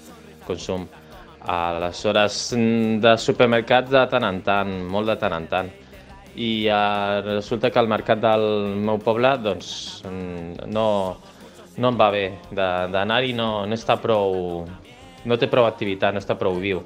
consum. 0.47 0.88
A 1.45 1.75
les 1.75 2.06
hores 2.08 2.36
de 3.03 3.13
supermercat 3.19 3.89
de 3.91 4.03
tant 4.08 4.23
en 4.23 4.39
tant, 4.45 4.69
molt 4.88 5.12
de 5.12 5.17
tant 5.19 5.34
en 5.36 5.47
tant. 5.51 5.71
I 6.39 6.69
uh, 6.71 7.19
resulta 7.25 7.69
que 7.69 7.82
al 7.82 7.91
mercat 7.91 8.21
del 8.23 8.45
meu 8.79 8.97
poble 9.03 9.36
doncs, 9.43 9.67
no, 10.08 10.88
no 11.77 11.91
em 11.91 11.99
va 11.99 12.10
bé 12.15 12.23
d'anar-hi, 12.56 13.36
no, 13.36 13.65
no 13.67 13.75
està 13.75 13.99
prou... 14.01 14.63
no 15.25 15.38
té 15.39 15.51
prou 15.51 15.67
activitat, 15.67 16.15
no 16.15 16.23
està 16.23 16.39
prou 16.39 16.56
viu. 16.63 16.82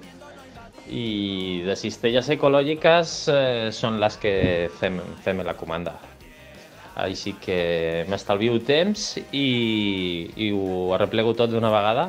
I 0.90 1.64
de 1.68 1.76
cistelles 1.76 2.30
ecològiques 2.34 3.16
eh, 3.30 3.70
són 3.76 4.02
les 4.02 4.18
que 4.22 4.36
fem, 4.80 5.02
fem 5.24 5.42
la 5.46 5.58
comanda. 5.60 5.98
Així 6.98 7.36
que 7.38 8.06
m'estalvio 8.10 8.58
temps 8.66 9.18
i, 9.30 10.32
i 10.34 10.54
ho 10.56 10.96
arreplego 10.96 11.36
tot 11.38 11.52
d'una 11.52 11.70
vegada 11.70 12.08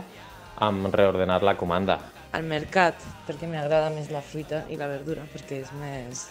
amb 0.65 0.95
reordenar 0.95 1.43
la 1.45 1.59
comanda. 1.59 1.99
Al 2.33 2.45
mercat, 2.45 3.01
perquè 3.27 3.49
m'agrada 3.49 3.89
més 3.95 4.11
la 4.13 4.21
fruita 4.21 4.65
i 4.69 4.77
la 4.77 4.89
verdura, 4.91 5.25
perquè 5.33 5.63
és 5.63 5.73
més 5.81 6.27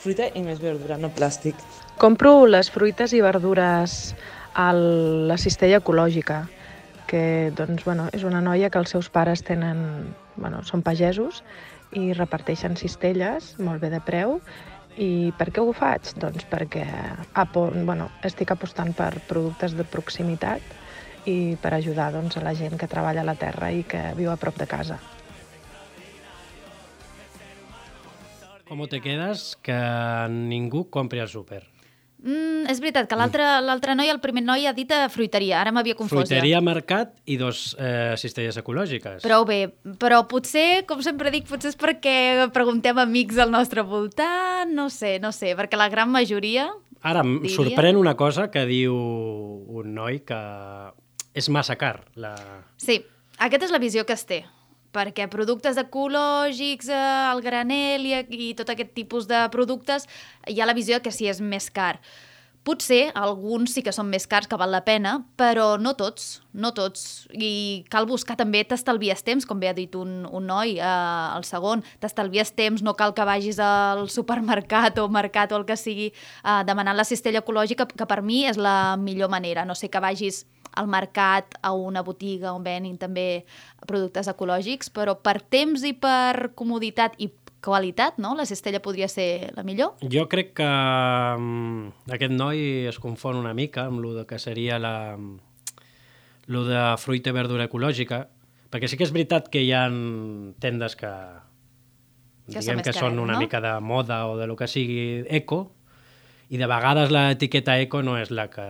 fruita 0.00 0.28
i 0.36 0.42
més 0.44 0.60
verdura, 0.60 0.98
no 1.00 1.10
plàstic. 1.12 1.56
Compro 2.00 2.46
les 2.48 2.70
fruites 2.72 3.12
i 3.16 3.20
verdures 3.24 4.14
a 4.54 4.70
la 4.72 5.36
cistella 5.40 5.80
ecològica, 5.80 6.42
que 7.10 7.50
doncs, 7.56 7.84
bueno, 7.84 8.06
és 8.14 8.22
una 8.24 8.40
noia 8.44 8.70
que 8.70 8.78
els 8.78 8.92
seus 8.94 9.08
pares 9.10 9.42
tenen, 9.42 10.12
bueno, 10.36 10.62
són 10.64 10.84
pagesos 10.86 11.42
i 11.96 12.12
reparteixen 12.14 12.76
cistelles 12.78 13.56
molt 13.58 13.82
bé 13.82 13.90
de 13.90 13.98
preu 14.04 14.38
i 15.00 15.32
per 15.38 15.48
què 15.50 15.62
ho 15.62 15.72
faig? 15.74 16.12
Doncs 16.22 16.46
perquè 16.50 16.84
apo, 17.34 17.66
bueno, 17.74 18.10
estic 18.26 18.52
apostant 18.54 18.94
per 18.94 19.12
productes 19.26 19.74
de 19.74 19.86
proximitat 19.88 20.62
i 21.26 21.56
per 21.60 21.74
ajudar 21.74 22.12
doncs, 22.14 22.38
a 22.38 22.44
la 22.46 22.54
gent 22.54 22.78
que 22.78 22.88
treballa 22.90 23.24
a 23.24 23.30
la 23.32 23.38
terra 23.38 23.72
i 23.74 23.82
que 23.82 24.12
viu 24.18 24.30
a 24.30 24.38
prop 24.40 24.58
de 24.60 24.70
casa. 24.70 25.00
Com 28.70 28.84
te 28.86 29.00
quedes 29.02 29.56
que 29.66 29.76
ningú 30.30 30.84
compri 30.94 31.18
al 31.18 31.26
súper? 31.26 31.64
Mm, 32.22 32.68
és 32.70 32.78
veritat 32.78 33.08
que 33.10 33.16
l'altre 33.18 33.96
noi, 33.98 34.10
el 34.12 34.20
primer 34.22 34.44
noi, 34.44 34.68
ha 34.68 34.72
dit 34.76 34.92
a 34.94 35.08
fruiteria. 35.10 35.56
Ara 35.58 35.72
m'havia 35.74 35.96
confós 35.98 36.28
Fruiteria, 36.28 36.60
ja. 36.60 36.62
mercat 36.62 37.16
i 37.26 37.34
dos 37.40 37.72
eh, 37.80 38.14
cistelles 38.20 38.60
ecològiques. 38.60 39.24
Prou 39.24 39.42
bé, 39.48 39.72
però 39.98 40.20
potser, 40.30 40.84
com 40.86 41.02
sempre 41.02 41.32
dic, 41.34 41.48
potser 41.50 41.72
és 41.72 41.80
perquè 41.80 42.46
preguntem 42.54 43.00
a 43.00 43.08
amics 43.08 43.40
al 43.42 43.50
nostre 43.50 43.82
voltant, 43.82 44.70
no 44.70 44.86
sé, 44.86 45.16
no 45.18 45.34
sé, 45.34 45.56
perquè 45.58 45.80
la 45.80 45.90
gran 45.90 46.14
majoria... 46.14 46.68
Ara, 47.02 47.24
em 47.26 47.40
diria- 47.40 47.56
sorprèn 47.56 47.98
una 47.98 48.14
cosa 48.14 48.52
que 48.54 48.62
diu 48.70 48.94
un 48.94 49.90
noi 49.98 50.22
que 50.22 50.38
és 51.34 51.50
massa 51.50 51.74
car. 51.80 52.04
La... 52.14 52.36
Sí, 52.78 53.00
aquesta 53.42 53.66
és 53.66 53.74
la 53.74 53.82
visió 53.82 54.06
que 54.06 54.14
es 54.14 54.26
té 54.30 54.44
perquè 54.94 55.28
productes 55.30 55.78
ecològics, 55.80 56.90
eh, 56.90 57.04
el 57.30 57.44
granel 57.44 58.08
i, 58.08 58.16
i 58.50 58.50
tot 58.58 58.72
aquest 58.72 58.92
tipus 58.96 59.28
de 59.30 59.44
productes, 59.54 60.08
hi 60.48 60.60
ha 60.60 60.68
la 60.68 60.76
visió 60.76 61.00
que 61.02 61.14
sí 61.14 61.30
és 61.30 61.40
més 61.40 61.70
car. 61.70 61.98
Potser 62.60 63.06
alguns 63.16 63.72
sí 63.72 63.80
que 63.80 63.92
són 63.96 64.10
més 64.12 64.26
cars, 64.28 64.44
que 64.44 64.56
val 64.60 64.68
la 64.74 64.82
pena, 64.84 65.14
però 65.40 65.78
no 65.80 65.94
tots, 65.96 66.42
no 66.52 66.74
tots. 66.76 67.24
I 67.32 67.86
cal 67.88 68.04
buscar 68.04 68.36
també, 68.36 68.60
t'estalvies 68.68 69.24
temps, 69.24 69.46
com 69.48 69.62
bé 69.62 69.70
ha 69.70 69.76
dit 69.76 69.96
un, 69.96 70.26
un 70.28 70.44
noi, 70.44 70.74
eh, 70.76 70.90
el 71.38 71.46
segon, 71.48 71.80
t'estalvies 72.04 72.52
temps, 72.52 72.84
no 72.84 72.92
cal 72.98 73.16
que 73.16 73.24
vagis 73.24 73.62
al 73.64 74.10
supermercat 74.12 75.00
o 75.00 75.08
mercat 75.08 75.54
o 75.54 75.62
el 75.62 75.64
que 75.64 75.78
sigui, 75.80 76.10
eh, 76.12 76.60
demanant 76.68 77.00
la 77.00 77.08
cistella 77.08 77.40
ecològica, 77.40 77.88
que 77.88 78.10
per 78.10 78.20
mi 78.20 78.44
és 78.44 78.60
la 78.60 78.98
millor 79.00 79.32
manera. 79.32 79.64
No 79.64 79.74
sé 79.74 79.88
que 79.88 80.04
vagis 80.04 80.44
al 80.78 80.88
mercat, 80.90 81.56
a 81.62 81.72
una 81.72 82.02
botiga 82.06 82.54
on 82.54 82.64
venin 82.64 82.96
també 83.00 83.44
productes 83.86 84.30
ecològics, 84.30 84.90
però 84.94 85.16
per 85.18 85.40
temps 85.42 85.84
i 85.86 85.94
per 85.94 86.52
comoditat 86.54 87.18
i 87.18 87.30
qualitat, 87.60 88.16
no? 88.18 88.32
La 88.36 88.46
cistella 88.48 88.80
podria 88.80 89.08
ser 89.08 89.52
la 89.56 89.64
millor. 89.66 89.98
Jo 90.00 90.26
crec 90.32 90.54
que 90.60 90.68
um, 91.36 91.90
aquest 92.08 92.32
noi 92.32 92.88
es 92.88 92.98
confon 93.02 93.36
una 93.40 93.52
mica 93.54 93.86
amb 93.90 94.00
lo 94.00 94.14
de 94.16 94.24
que 94.26 94.38
seria 94.40 94.78
la, 94.80 95.18
lo 96.46 96.64
de 96.64 96.80
fruita 96.98 97.30
i 97.30 97.36
verdura 97.36 97.68
ecològica, 97.68 98.24
perquè 98.72 98.88
sí 98.88 98.96
que 98.96 99.06
és 99.06 99.12
veritat 99.14 99.50
que 99.52 99.62
hi 99.62 99.72
ha 99.76 99.84
tendes 100.62 100.96
que, 100.96 101.12
Que 102.50 102.62
diguem 102.64 102.80
que 102.82 102.94
són 102.96 103.20
una 103.22 103.36
no? 103.36 103.44
mica 103.44 103.60
de 103.62 103.76
moda 103.80 104.24
o 104.26 104.36
de 104.38 104.48
lo 104.50 104.56
que 104.58 104.66
sigui 104.66 105.22
eco, 105.28 105.70
i 106.50 106.58
de 106.58 106.66
vegades 106.66 107.12
l'etiqueta 107.14 107.76
eco 107.78 108.02
no 108.02 108.16
és 108.18 108.30
la 108.34 108.48
que, 108.50 108.64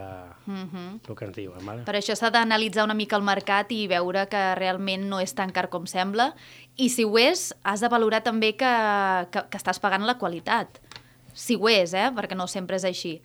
Mhm. 0.47 1.01
el 1.09 1.17
que 1.17 1.25
ens 1.25 1.37
diuen. 1.37 1.65
Vale? 1.65 1.83
Per 1.85 1.95
això 1.95 2.15
s'ha 2.15 2.31
d'analitzar 2.31 2.85
una 2.85 2.95
mica 2.95 3.17
el 3.17 3.23
mercat 3.23 3.73
i 3.73 3.87
veure 3.89 4.27
que 4.29 4.55
realment 4.55 5.09
no 5.09 5.21
és 5.21 5.35
tan 5.35 5.51
car 5.51 5.69
com 5.71 5.87
sembla. 5.87 6.35
I 6.77 6.91
si 6.91 7.05
ho 7.05 7.17
és, 7.19 7.55
has 7.65 7.81
de 7.81 7.89
valorar 7.89 8.23
també 8.23 8.55
que, 8.57 8.73
que, 9.31 9.45
que 9.49 9.59
estàs 9.59 9.81
pagant 9.81 10.05
la 10.07 10.19
qualitat. 10.19 10.81
Si 11.33 11.57
ho 11.57 11.69
és, 11.69 11.95
eh? 11.95 12.11
perquè 12.15 12.37
no 12.37 12.47
sempre 12.47 12.77
és 12.77 12.85
així. 12.85 13.21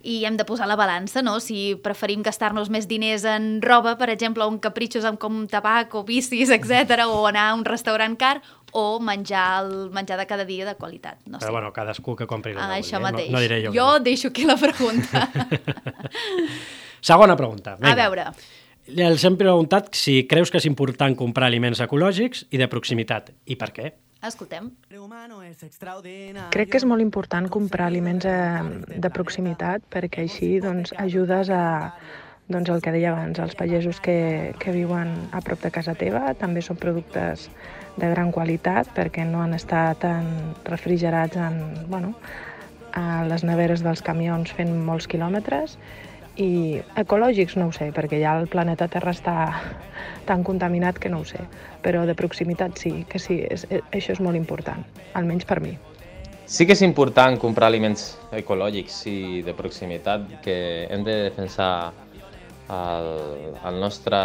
I 0.00 0.24
hem 0.24 0.36
de 0.38 0.44
posar 0.46 0.68
la 0.68 0.76
balança, 0.78 1.22
no? 1.22 1.40
Si 1.40 1.74
preferim 1.82 2.22
gastar-nos 2.22 2.70
més 2.70 2.86
diners 2.86 3.24
en 3.26 3.60
roba, 3.60 3.96
per 3.98 4.08
exemple, 4.10 4.44
o 4.44 4.48
en 4.48 4.60
capritxos 4.62 5.04
amb 5.04 5.18
com 5.18 5.46
tabac 5.50 5.92
o 5.98 6.04
bicis, 6.04 6.48
etc 6.54 7.02
o 7.08 7.26
anar 7.26 7.50
a 7.50 7.54
un 7.54 7.64
restaurant 7.64 8.16
car, 8.16 8.40
o 8.72 9.00
menjar 9.00 9.64
el 9.64 9.90
menjar 9.90 10.18
de 10.18 10.26
cada 10.26 10.44
dia 10.44 10.66
de 10.66 10.74
qualitat. 10.76 11.18
No 11.26 11.38
sé. 11.40 11.46
Però 11.46 11.52
bueno, 11.52 11.72
cadascú 11.72 12.14
que 12.16 12.26
compri 12.26 12.52
el 12.52 12.58
que 12.58 12.62
Ah, 12.62 12.68
vulgui, 12.74 12.82
això 12.86 12.96
eh? 12.98 13.02
mateix. 13.04 13.30
No, 13.30 13.38
no 13.38 13.40
diré 13.44 13.62
jo. 13.66 13.72
jo 13.74 13.88
deixo 14.00 14.28
aquí 14.28 14.44
la 14.44 14.56
pregunta. 14.56 15.28
Segona 17.00 17.36
pregunta. 17.36 17.76
a 17.80 17.94
veure, 17.94 18.30
Els 18.88 19.22
hem 19.28 19.36
preguntat 19.36 19.90
si 19.92 20.22
creus 20.26 20.50
que 20.50 20.56
és 20.56 20.64
important 20.64 21.12
comprar 21.14 21.46
aliments 21.46 21.80
ecològics 21.84 22.46
i 22.50 22.56
de 22.56 22.68
proximitat. 22.72 23.32
I 23.46 23.56
per 23.56 23.72
què? 23.76 23.90
escoltem. 24.18 24.72
Crec 26.50 26.70
que 26.72 26.78
és 26.80 26.84
molt 26.88 27.00
important 27.04 27.46
comprar 27.52 27.86
aliments 27.86 28.24
eh, 28.26 28.62
de 28.98 29.10
proximitat 29.14 29.84
perquè 29.92 30.24
així 30.24 30.56
doncs, 30.64 30.90
ajudes 30.98 31.50
a 31.54 31.60
doncs, 32.48 32.70
el 32.72 32.80
que 32.82 32.90
deia 32.96 33.12
abans, 33.12 33.38
els 33.38 33.54
pagesos 33.54 34.00
que, 34.00 34.54
que 34.58 34.72
viuen 34.74 35.12
a 35.36 35.42
prop 35.44 35.60
de 35.62 35.70
casa 35.70 35.94
teva. 35.94 36.32
També 36.34 36.62
són 36.64 36.80
productes 36.80 37.46
de 37.98 38.10
gran 38.10 38.32
qualitat 38.32 38.90
perquè 38.94 39.26
no 39.26 39.42
han 39.42 39.54
estat 39.56 40.00
tan 40.04 40.54
refrigerats 40.64 41.36
en, 41.36 41.58
bueno, 41.90 42.14
a 42.94 43.24
les 43.28 43.44
neveres 43.44 43.82
dels 43.84 44.02
camions 44.02 44.52
fent 44.54 44.72
molts 44.86 45.08
quilòmetres 45.10 45.76
i 46.38 46.78
ecològics 46.96 47.56
no 47.58 47.68
ho 47.68 47.74
sé, 47.74 47.90
perquè 47.94 48.20
ja 48.22 48.36
el 48.38 48.46
planeta 48.50 48.86
Terra 48.88 49.12
està 49.14 49.36
tan 50.28 50.44
contaminat 50.46 50.98
que 51.02 51.10
no 51.10 51.22
ho 51.22 51.26
sé, 51.26 51.40
però 51.82 52.04
de 52.06 52.14
proximitat 52.14 52.78
sí, 52.78 52.92
que 53.10 53.18
sí, 53.18 53.40
és, 53.50 53.66
és, 53.70 53.82
això 53.90 54.14
és 54.14 54.22
molt 54.22 54.38
important, 54.38 54.84
almenys 55.18 55.48
per 55.48 55.58
mi. 55.64 55.74
Sí 56.48 56.64
que 56.64 56.72
és 56.78 56.82
important 56.86 57.36
comprar 57.42 57.68
aliments 57.68 58.14
ecològics 58.32 59.02
i 59.10 59.42
de 59.44 59.52
proximitat, 59.56 60.30
que 60.44 60.86
hem 60.88 61.02
de 61.04 61.16
defensar 61.26 61.90
el, 62.70 63.10
el 63.68 63.80
nostre 63.82 64.20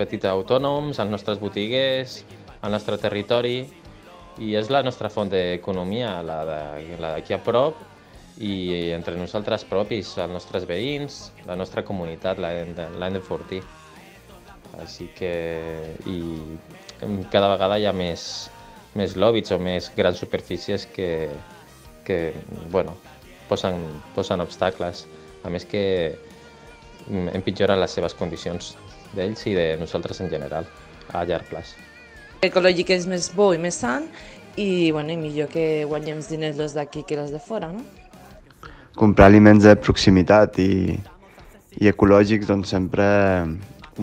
petits 0.00 0.26
autònoms, 0.30 0.98
els 1.02 1.12
nostres 1.12 1.38
botiguers, 1.42 2.22
el 2.64 2.72
nostre 2.72 2.96
territori, 3.00 3.58
i 4.40 4.54
és 4.56 4.70
la 4.72 4.80
nostra 4.86 5.10
font 5.12 5.28
d'economia, 5.28 6.20
la 6.24 6.38
de- 6.48 6.96
d'aquí 7.00 7.34
a 7.36 7.40
prop, 7.44 7.76
i 8.40 8.90
entre 8.96 9.18
nosaltres 9.20 9.66
propis, 9.68 10.14
els 10.16 10.32
nostres 10.32 10.64
veïns, 10.64 11.26
la 11.46 11.56
nostra 11.60 11.84
comunitat 11.84 12.38
l'hem 12.40 12.72
de- 12.74 12.88
d'enfortir. 12.98 13.60
Així 14.80 15.10
que... 15.16 15.96
I 16.06 16.18
cada 17.32 17.50
vegada 17.52 17.76
hi 17.78 17.86
ha 17.88 17.92
més, 17.92 18.48
més 18.94 19.16
lòbits 19.16 19.52
o 19.52 19.58
més 19.60 19.90
grans 19.96 20.18
superfícies 20.18 20.86
que, 20.86 21.28
que 22.06 22.32
bueno, 22.70 22.94
posen, 23.48 23.76
posen 24.14 24.40
obstacles. 24.40 25.06
A 25.44 25.50
més 25.50 25.64
que 25.64 25.82
empitjoren 27.10 27.80
les 27.80 27.90
seves 27.96 28.14
condicions 28.14 28.74
d'ells 29.14 29.46
i 29.46 29.54
de 29.56 29.68
nosaltres 29.80 30.20
en 30.20 30.30
general, 30.32 30.68
a 31.12 31.24
llarg 31.24 31.48
plaç. 31.50 31.74
Ecològic 32.42 32.92
és 32.96 33.06
més 33.10 33.30
bo 33.36 33.52
i 33.54 33.58
més 33.60 33.76
san 33.76 34.06
i, 34.56 34.90
bueno, 34.92 35.12
i 35.12 35.18
millor 35.20 35.50
que 35.52 35.84
guanyem 35.88 36.22
els 36.22 36.30
diners 36.32 36.56
los 36.56 36.76
d'aquí 36.76 37.04
que 37.06 37.18
els 37.20 37.34
de 37.34 37.40
fora, 37.42 37.70
no? 37.72 37.84
comprar 39.00 39.30
aliments 39.30 39.64
de 39.64 39.74
proximitat 39.80 40.58
i, 40.60 40.98
i 41.80 41.88
ecològics 41.88 42.48
doncs 42.50 42.72
sempre 42.74 43.06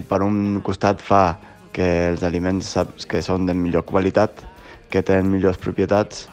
per 0.09 0.21
un 0.25 0.61
costat 0.65 1.03
fa 1.03 1.37
que 1.75 1.87
els 2.11 2.23
aliments 2.25 2.71
saps 2.73 3.05
que 3.09 3.21
són 3.21 3.45
de 3.45 3.53
millor 3.53 3.85
qualitat, 3.85 4.41
que 4.89 5.03
tenen 5.05 5.29
millors 5.29 5.59
propietats, 5.61 6.25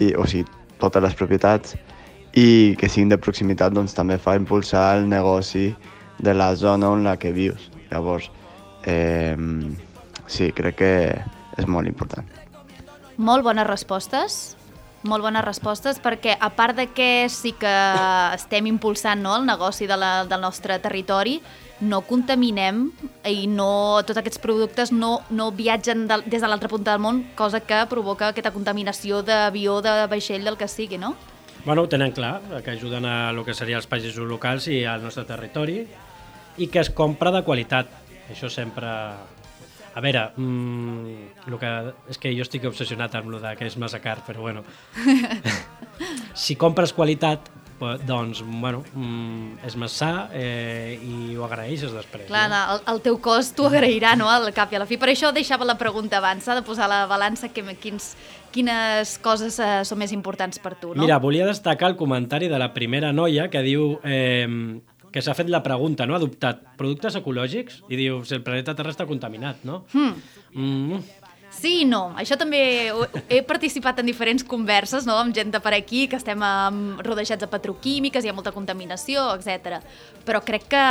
i, 0.00 0.12
o 0.18 0.26
sigui, 0.26 0.48
totes 0.82 1.04
les 1.04 1.14
propietats, 1.14 1.76
i 2.34 2.74
que 2.80 2.88
siguin 2.88 3.12
de 3.12 3.20
proximitat 3.20 3.74
doncs 3.76 3.94
també 3.94 4.16
fa 4.18 4.34
impulsar 4.40 4.86
el 4.96 5.06
negoci 5.06 5.68
de 6.18 6.34
la 6.34 6.54
zona 6.56 6.90
on 6.90 7.04
la 7.06 7.18
que 7.20 7.30
vius. 7.36 7.68
Llavors, 7.92 8.30
eh, 8.88 9.36
sí, 10.26 10.50
crec 10.56 10.80
que 10.80 10.94
és 11.60 11.68
molt 11.68 11.86
important. 11.90 12.26
Molt 13.20 13.44
bones 13.44 13.68
respostes, 13.68 14.56
molt 15.04 15.24
bones 15.24 15.44
respostes, 15.44 15.98
perquè 16.02 16.36
a 16.38 16.48
part 16.54 16.78
de 16.78 16.86
que 16.94 17.26
sí 17.30 17.52
que 17.58 17.72
estem 18.36 18.68
impulsant 18.70 19.22
no, 19.22 19.34
el 19.36 19.46
negoci 19.46 19.88
de 19.90 19.98
la, 19.98 20.12
del 20.28 20.40
nostre 20.40 20.78
territori, 20.82 21.40
no 21.82 22.00
contaminem 22.06 22.84
i 23.26 23.48
no, 23.50 24.00
tots 24.06 24.20
aquests 24.20 24.38
productes 24.38 24.92
no, 24.94 25.16
no 25.34 25.50
viatgen 25.50 26.06
de, 26.06 26.20
des 26.30 26.40
de 26.42 26.48
l'altra 26.48 26.70
punta 26.70 26.94
del 26.94 27.02
món, 27.02 27.24
cosa 27.36 27.60
que 27.60 27.80
provoca 27.90 28.30
aquesta 28.30 28.54
contaminació 28.54 29.20
d'avió, 29.26 29.80
de 29.82 30.06
vaixell, 30.10 30.46
del 30.46 30.58
que 30.60 30.70
sigui, 30.70 31.00
no? 31.02 31.16
Bueno, 31.64 31.82
ho 31.82 31.88
tenen 31.90 32.14
clar, 32.14 32.40
que 32.64 32.72
ajuden 32.72 33.04
a 33.06 33.32
lo 33.32 33.44
que 33.44 33.54
serien 33.54 33.78
els 33.78 33.90
pagesos 33.90 34.26
locals 34.26 34.66
i 34.70 34.84
al 34.86 35.02
nostre 35.02 35.26
territori 35.26 35.82
i 36.58 36.68
que 36.68 36.82
es 36.82 36.90
compra 36.90 37.32
de 37.34 37.44
qualitat. 37.46 37.90
Això 38.32 38.50
sempre... 38.52 38.88
A 39.92 40.00
veure, 40.00 40.30
mmm, 40.40 41.48
lo 41.52 41.58
que... 41.60 41.70
és 42.08 42.20
que 42.20 42.32
jo 42.32 42.44
estic 42.46 42.64
obsessionat 42.68 43.14
amb 43.18 43.34
de 43.36 43.56
que 43.58 43.68
és 43.68 43.76
massa 43.76 44.00
car, 44.00 44.22
però 44.24 44.40
bueno. 44.46 44.62
si 46.44 46.56
compres 46.56 46.94
qualitat, 46.96 47.50
doncs, 48.06 48.42
bueno, 48.46 48.82
mm, 48.94 49.58
és 49.66 49.74
més 49.80 49.94
sa 49.98 50.28
eh, 50.32 50.98
i 51.02 51.34
ho 51.36 51.44
agraeixes 51.46 51.92
després. 51.92 52.28
Clar, 52.28 52.44
no? 52.50 52.60
el, 52.74 52.82
el 52.94 53.02
teu 53.04 53.18
cos 53.22 53.50
t'ho 53.56 53.66
agrairà, 53.68 54.14
no?, 54.18 54.28
al 54.30 54.48
cap 54.54 54.72
i 54.72 54.78
a 54.78 54.82
la 54.82 54.86
fi. 54.86 54.98
Per 55.00 55.10
això 55.10 55.32
deixava 55.34 55.66
la 55.68 55.76
pregunta 55.80 56.20
abans, 56.20 56.46
s'ha 56.46 56.56
de 56.58 56.64
posar 56.66 56.88
la 56.90 57.04
balança 57.10 57.50
que, 57.52 57.64
quins, 57.82 58.12
quines 58.54 59.16
coses 59.24 59.58
eh, 59.58 59.82
són 59.88 60.00
més 60.02 60.14
importants 60.14 60.62
per 60.62 60.76
tu, 60.78 60.94
no? 60.94 61.02
Mira, 61.02 61.18
volia 61.22 61.48
destacar 61.48 61.90
el 61.90 61.98
comentari 61.98 62.50
de 62.52 62.60
la 62.62 62.70
primera 62.72 63.12
noia 63.12 63.48
que 63.50 63.64
diu 63.66 63.96
eh, 64.04 64.46
que 65.12 65.22
s'ha 65.22 65.34
fet 65.36 65.50
la 65.52 65.62
pregunta, 65.62 66.06
no? 66.06 66.16
Ha 66.16 66.22
adoptat 66.22 66.62
productes 66.80 67.18
ecològics 67.20 67.82
i 67.92 67.98
diu 68.00 68.22
si 68.24 68.38
el 68.38 68.44
planeta 68.46 68.74
Terra 68.78 68.94
està 68.94 69.06
contaminat, 69.08 69.64
no? 69.68 69.84
Hmm. 69.92 70.16
Mm, 70.52 71.02
Sí 71.52 71.82
i 71.82 71.84
no. 71.84 72.14
Això 72.16 72.38
també 72.40 72.60
he 73.28 73.42
participat 73.44 73.98
en 74.00 74.08
diferents 74.08 74.44
converses 74.48 75.04
no? 75.04 75.18
amb 75.20 75.34
gent 75.36 75.52
de 75.52 75.60
per 75.60 75.74
aquí, 75.76 76.06
que 76.08 76.16
estem 76.16 76.40
rodejats 77.04 77.44
de 77.44 77.48
petroquímiques, 77.52 78.24
hi 78.24 78.32
ha 78.32 78.36
molta 78.36 78.54
contaminació, 78.56 79.26
etc. 79.36 79.82
Però 80.24 80.40
crec 80.44 80.64
que 80.72 80.84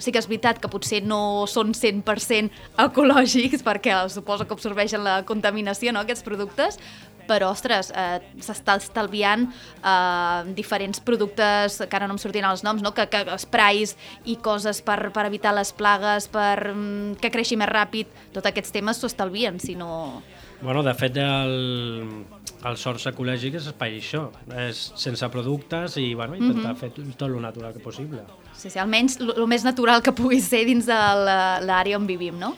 sí 0.00 0.14
que 0.14 0.22
és 0.22 0.28
veritat 0.30 0.60
que 0.62 0.70
potser 0.72 1.02
no 1.04 1.44
són 1.50 1.74
100% 1.76 2.80
ecològics, 2.86 3.64
perquè 3.66 3.98
suposo 4.12 4.48
que 4.48 4.56
absorbeixen 4.56 5.04
la 5.04 5.18
contaminació, 5.28 5.92
no?, 5.92 6.06
aquests 6.06 6.24
productes, 6.24 6.80
però, 7.28 7.50
ostres, 7.54 7.90
eh, 7.94 8.20
s'està 8.40 8.76
estalviant 8.80 9.46
eh, 9.50 10.54
diferents 10.56 11.00
productes, 11.00 11.80
que 11.88 11.96
ara 11.98 12.06
no 12.08 12.14
em 12.16 12.22
sortien 12.22 12.46
els 12.48 12.62
noms, 12.66 12.82
no? 12.82 12.94
que, 12.96 13.06
que 13.12 13.24
sprays 13.42 13.96
i 14.24 14.36
coses 14.42 14.80
per, 14.82 15.10
per 15.12 15.26
evitar 15.26 15.52
les 15.56 15.72
plagues, 15.76 16.28
per 16.32 16.72
mm, 16.72 17.18
que 17.20 17.30
creixi 17.34 17.56
més 17.60 17.68
ràpid, 17.70 18.06
tots 18.34 18.46
aquests 18.50 18.72
temes 18.74 18.96
s'ho 19.02 19.10
estalvien, 19.10 19.60
si 19.60 19.74
no... 19.78 20.22
Bueno, 20.62 20.80
de 20.82 20.94
fet, 20.96 21.18
el, 21.20 22.24
el 22.64 22.76
source 22.80 23.10
ecològic 23.12 23.58
és 23.58 23.66
per 23.76 23.90
això. 23.92 24.22
És 24.56 24.78
sense 24.96 25.28
productes 25.28 25.98
i 26.00 26.14
bueno, 26.16 26.34
intentar 26.38 26.72
Mhm. 26.72 26.78
fer 26.80 26.90
tot 26.96 27.22
el 27.28 27.34
natural 27.42 27.74
que 27.74 27.80
possible. 27.84 28.22
Sí, 28.56 28.70
sí, 28.70 28.78
almenys 28.78 29.18
el 29.20 29.46
més 29.46 29.64
natural 29.64 30.00
que 30.02 30.12
pugui 30.16 30.40
ser 30.40 30.64
dins 30.64 30.86
de 30.88 30.96
l'àrea 31.68 31.98
on 31.98 32.06
vivim, 32.08 32.38
no? 32.40 32.54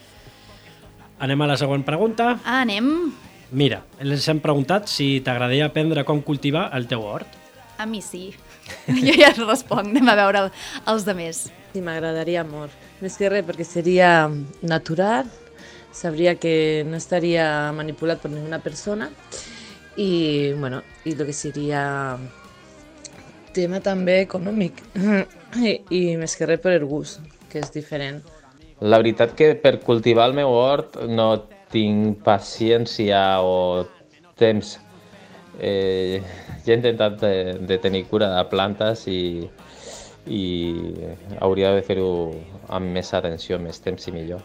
Anem 1.18 1.42
a 1.42 1.48
la 1.50 1.57
següent 1.59 1.83
pregunta. 1.83 2.38
Ah, 2.44 2.61
anem... 2.62 3.11
Mira, 3.50 3.80
els 4.04 4.26
hem 4.28 4.42
preguntat 4.44 4.90
si 4.92 5.22
t'agradaria 5.24 5.70
aprendre 5.70 6.04
com 6.04 6.20
cultivar 6.24 6.68
el 6.76 6.88
teu 6.88 7.04
hort. 7.08 7.37
A 7.78 7.87
mi 7.87 8.02
sí. 8.04 8.34
jo 9.06 9.14
ja 9.16 9.30
es 9.30 9.38
responc, 9.40 9.88
anem 9.88 10.11
a 10.12 10.16
veure 10.18 10.44
el, 10.44 10.50
els 10.92 11.06
de 11.08 11.14
més. 11.16 11.46
Sí, 11.72 11.80
m'agradaria 11.84 12.44
molt. 12.44 12.74
Més 13.00 13.16
que 13.16 13.30
res, 13.32 13.46
perquè 13.46 13.64
seria 13.64 14.11
natural, 14.61 15.30
sabria 15.92 16.34
que 16.37 16.84
no 16.88 16.98
estaria 16.98 17.72
manipulat 17.76 18.20
per 18.20 18.30
ninguna 18.32 18.61
persona 18.61 19.08
i, 19.96 20.52
bueno, 20.58 20.82
i 21.04 21.14
el 21.14 21.24
que 21.26 21.34
seria 21.34 21.82
tema 23.56 23.80
també 23.82 24.20
econòmic 24.26 24.82
I, 25.64 25.78
i 25.90 26.02
més 26.20 26.37
que 26.37 26.46
res 26.46 26.61
per 26.62 26.76
el 26.76 26.84
gust, 26.87 27.22
que 27.48 27.62
és 27.62 27.72
diferent. 27.72 28.20
La 28.84 29.00
veritat 29.00 29.32
que 29.34 29.54
per 29.58 29.78
cultivar 29.82 30.28
el 30.28 30.37
meu 30.37 30.52
hort 30.52 31.00
no 31.08 31.30
tinc 31.72 32.22
paciència 32.24 33.20
o 33.44 33.87
temps. 34.38 34.76
Eh, 35.59 36.22
ja 36.64 36.72
he 36.72 36.78
intentat 36.78 37.18
de, 37.20 37.33
de 37.66 37.78
tenir 37.83 38.04
cura 38.11 38.31
de 38.37 38.44
plantes 38.50 39.07
i, 39.11 39.48
i 40.31 40.44
hauria 41.42 41.74
de 41.74 41.83
fer-ho 41.87 42.11
amb 42.68 42.94
més 42.94 43.12
atenció, 43.14 43.59
més 43.59 43.83
temps 43.83 44.09
i 44.09 44.14
millor. 44.14 44.44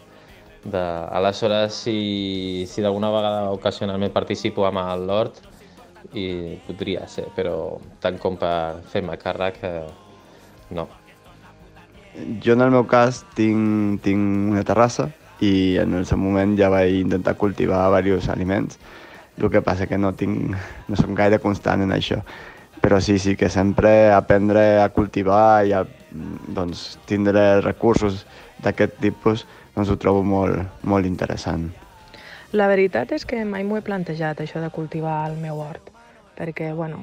De, 0.64 0.82
aleshores, 1.12 1.76
si, 1.84 2.64
si 2.68 2.82
d'alguna 2.82 3.12
vegada 3.12 3.50
ocasionalment 3.52 4.12
participo 4.12 4.64
amb 4.66 4.80
l'hort, 5.04 5.42
i 6.14 6.60
podria 6.66 7.06
ser, 7.08 7.26
però 7.36 7.78
tant 8.02 8.18
com 8.20 8.36
per 8.40 8.82
fer-me 8.92 9.16
càrrec, 9.20 9.60
eh, 9.64 10.74
no. 10.76 10.88
Jo 12.44 12.54
en 12.54 12.62
el 12.62 12.70
meu 12.70 12.84
cas 12.86 13.24
tinc, 13.34 14.00
tinc 14.04 14.52
una 14.52 14.62
terrassa 14.66 15.08
i 15.40 15.76
en 15.82 15.94
el 15.98 16.06
seu 16.06 16.18
moment 16.18 16.54
ja 16.58 16.70
vaig 16.70 16.94
intentar 17.00 17.36
cultivar 17.40 17.86
diversos 17.88 18.28
aliments. 18.28 18.78
El 19.38 19.50
que 19.50 19.62
passa 19.62 19.88
que 19.90 19.98
no, 19.98 20.12
tinc, 20.14 20.54
no 20.88 20.96
soc 20.96 21.10
gaire 21.18 21.40
constant 21.42 21.82
en 21.82 21.92
això. 21.94 22.20
Però 22.84 23.00
sí, 23.00 23.18
sí 23.18 23.34
que 23.34 23.48
sempre 23.50 24.12
aprendre 24.12 24.80
a 24.82 24.90
cultivar 24.94 25.64
i 25.66 25.72
a 25.72 25.84
doncs, 26.14 26.98
tindre 27.08 27.60
recursos 27.64 28.26
d'aquest 28.62 29.00
tipus 29.02 29.46
doncs 29.74 29.90
ho 29.90 29.96
trobo 29.98 30.22
molt, 30.22 30.60
molt 30.86 31.06
interessant. 31.06 31.72
La 32.54 32.68
veritat 32.70 33.10
és 33.16 33.24
que 33.26 33.40
mai 33.44 33.64
m'ho 33.66 33.80
he 33.80 33.82
plantejat, 33.82 34.38
això 34.40 34.62
de 34.62 34.70
cultivar 34.70 35.24
el 35.26 35.34
meu 35.42 35.58
hort, 35.58 35.90
perquè, 36.38 36.70
bueno, 36.76 37.02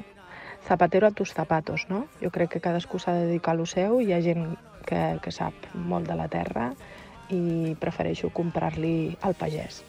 zapatero 0.64 1.06
a 1.06 1.12
tus 1.12 1.34
zapatos, 1.34 1.84
no? 1.90 2.06
Jo 2.22 2.30
crec 2.32 2.54
que 2.54 2.64
cadascú 2.64 2.98
s'ha 2.98 3.12
de 3.12 3.26
dedicar 3.26 3.52
a 3.52 3.60
lo 3.60 3.66
seu, 3.66 4.00
hi 4.00 4.14
ha 4.14 4.22
gent 4.24 4.54
que, 4.88 5.02
que 5.20 5.34
sap 5.34 5.52
molt 5.74 6.08
de 6.08 6.16
la 6.16 6.30
terra 6.32 6.70
i 7.32 7.74
prefereixo 7.80 8.30
comprar-li 8.30 9.16
al 9.20 9.36
pagès. 9.40 9.82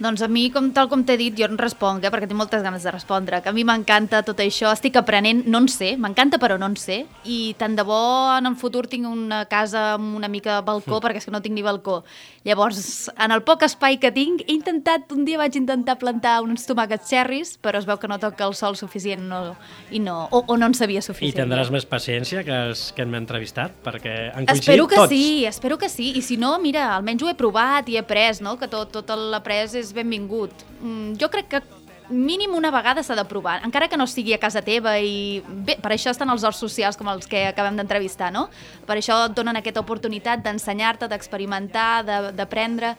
Doncs 0.00 0.22
a 0.24 0.28
mi, 0.32 0.46
com, 0.50 0.70
tal 0.72 0.88
com 0.88 1.02
t'he 1.04 1.18
dit, 1.20 1.34
jo 1.36 1.44
en 1.44 1.58
responc, 1.60 2.02
eh, 2.02 2.10
perquè 2.10 2.24
tinc 2.26 2.38
moltes 2.40 2.62
ganes 2.64 2.82
de 2.82 2.90
respondre, 2.90 3.42
que 3.44 3.50
a 3.50 3.52
mi 3.52 3.64
m'encanta 3.68 4.22
tot 4.24 4.38
això, 4.40 4.70
estic 4.72 4.96
aprenent, 4.96 5.42
no 5.46 5.58
en 5.60 5.68
sé, 5.68 5.90
m'encanta 6.00 6.38
però 6.40 6.56
no 6.58 6.64
en 6.72 6.76
sé, 6.80 7.02
i 7.28 7.54
tant 7.60 7.76
de 7.76 7.82
bo 7.84 7.98
en 8.38 8.46
el 8.48 8.56
futur 8.56 8.86
tinc 8.88 9.04
una 9.06 9.42
casa 9.44 9.94
amb 9.98 10.16
una 10.16 10.28
mica 10.32 10.56
de 10.56 10.62
balcó, 10.64 10.96
Mm. 10.98 11.04
perquè 11.04 11.16
és 11.20 11.26
que 11.26 11.30
no 11.30 11.42
tinc 11.42 11.54
ni 11.54 11.60
balcó. 11.62 12.02
Llavors, 12.44 13.10
en 13.18 13.30
el 13.32 13.42
poc 13.42 13.62
espai 13.62 13.98
que 14.00 14.10
tinc, 14.10 14.40
he 14.48 14.54
intentat, 14.54 15.12
un 15.12 15.26
dia 15.26 15.36
vaig 15.36 15.54
intentar 15.56 15.98
plantar 15.98 16.40
uns 16.40 16.64
tomàquets 16.66 17.06
xerris, 17.10 17.58
però 17.60 17.76
es 17.78 17.84
veu 17.84 17.98
que 17.98 18.08
no 18.08 18.18
toca 18.18 18.46
el 18.46 18.54
sol 18.54 18.76
suficient 18.76 19.20
no, 19.28 19.54
i 19.90 19.98
no, 20.00 20.28
o, 20.30 20.44
o 20.46 20.56
no 20.56 20.64
en 20.64 20.72
sabia 20.74 21.00
I 21.00 21.02
suficient. 21.02 21.36
tindràs 21.44 21.70
més 21.70 21.84
paciència 21.84 22.42
que 22.42 22.50
els 22.70 22.92
que 22.96 23.02
hem 23.02 23.14
entrevistat, 23.14 23.72
perquè 23.84 24.32
han 24.34 24.48
Espero 24.48 24.86
coincidit 24.86 24.88
que 24.88 24.96
tots. 24.96 25.10
sí, 25.10 25.44
espero 25.44 25.76
que 25.76 25.90
sí. 25.90 26.12
I 26.16 26.22
si 26.22 26.38
no, 26.38 26.58
mira, 26.58 26.94
almenys 26.96 27.22
ho 27.22 27.28
he 27.28 27.34
provat 27.34 27.86
i 27.90 27.96
he 27.96 28.00
après, 28.00 28.40
no? 28.40 28.56
Que 28.58 28.66
tot, 28.66 28.90
tot 28.90 29.10
l'après 29.18 29.74
és 29.74 29.89
benvingut. 29.96 30.52
Mm, 30.80 31.14
jo 31.20 31.28
crec 31.30 31.48
que 31.48 31.62
mínim 32.10 32.54
una 32.58 32.72
vegada 32.74 33.04
s'ha 33.06 33.14
de 33.14 33.24
provar, 33.24 33.60
encara 33.64 33.86
que 33.88 33.96
no 33.96 34.06
sigui 34.10 34.34
a 34.34 34.38
casa 34.42 34.62
teva 34.66 34.96
i 34.98 35.42
bé, 35.46 35.76
per 35.78 35.92
això 35.94 36.10
estan 36.10 36.30
els 36.30 36.42
horts 36.42 36.58
socials 36.58 36.96
com 36.98 37.08
els 37.08 37.28
que 37.30 37.46
acabem 37.46 37.76
d'entrevistar, 37.78 38.32
no? 38.34 38.48
Per 38.86 38.96
això 38.98 39.26
et 39.28 39.36
donen 39.36 39.56
aquesta 39.56 39.80
oportunitat 39.80 40.42
d'ensenyar-te, 40.42 41.06
d'experimentar, 41.06 42.04
de- 42.04 42.32
d'aprendre 42.34 42.96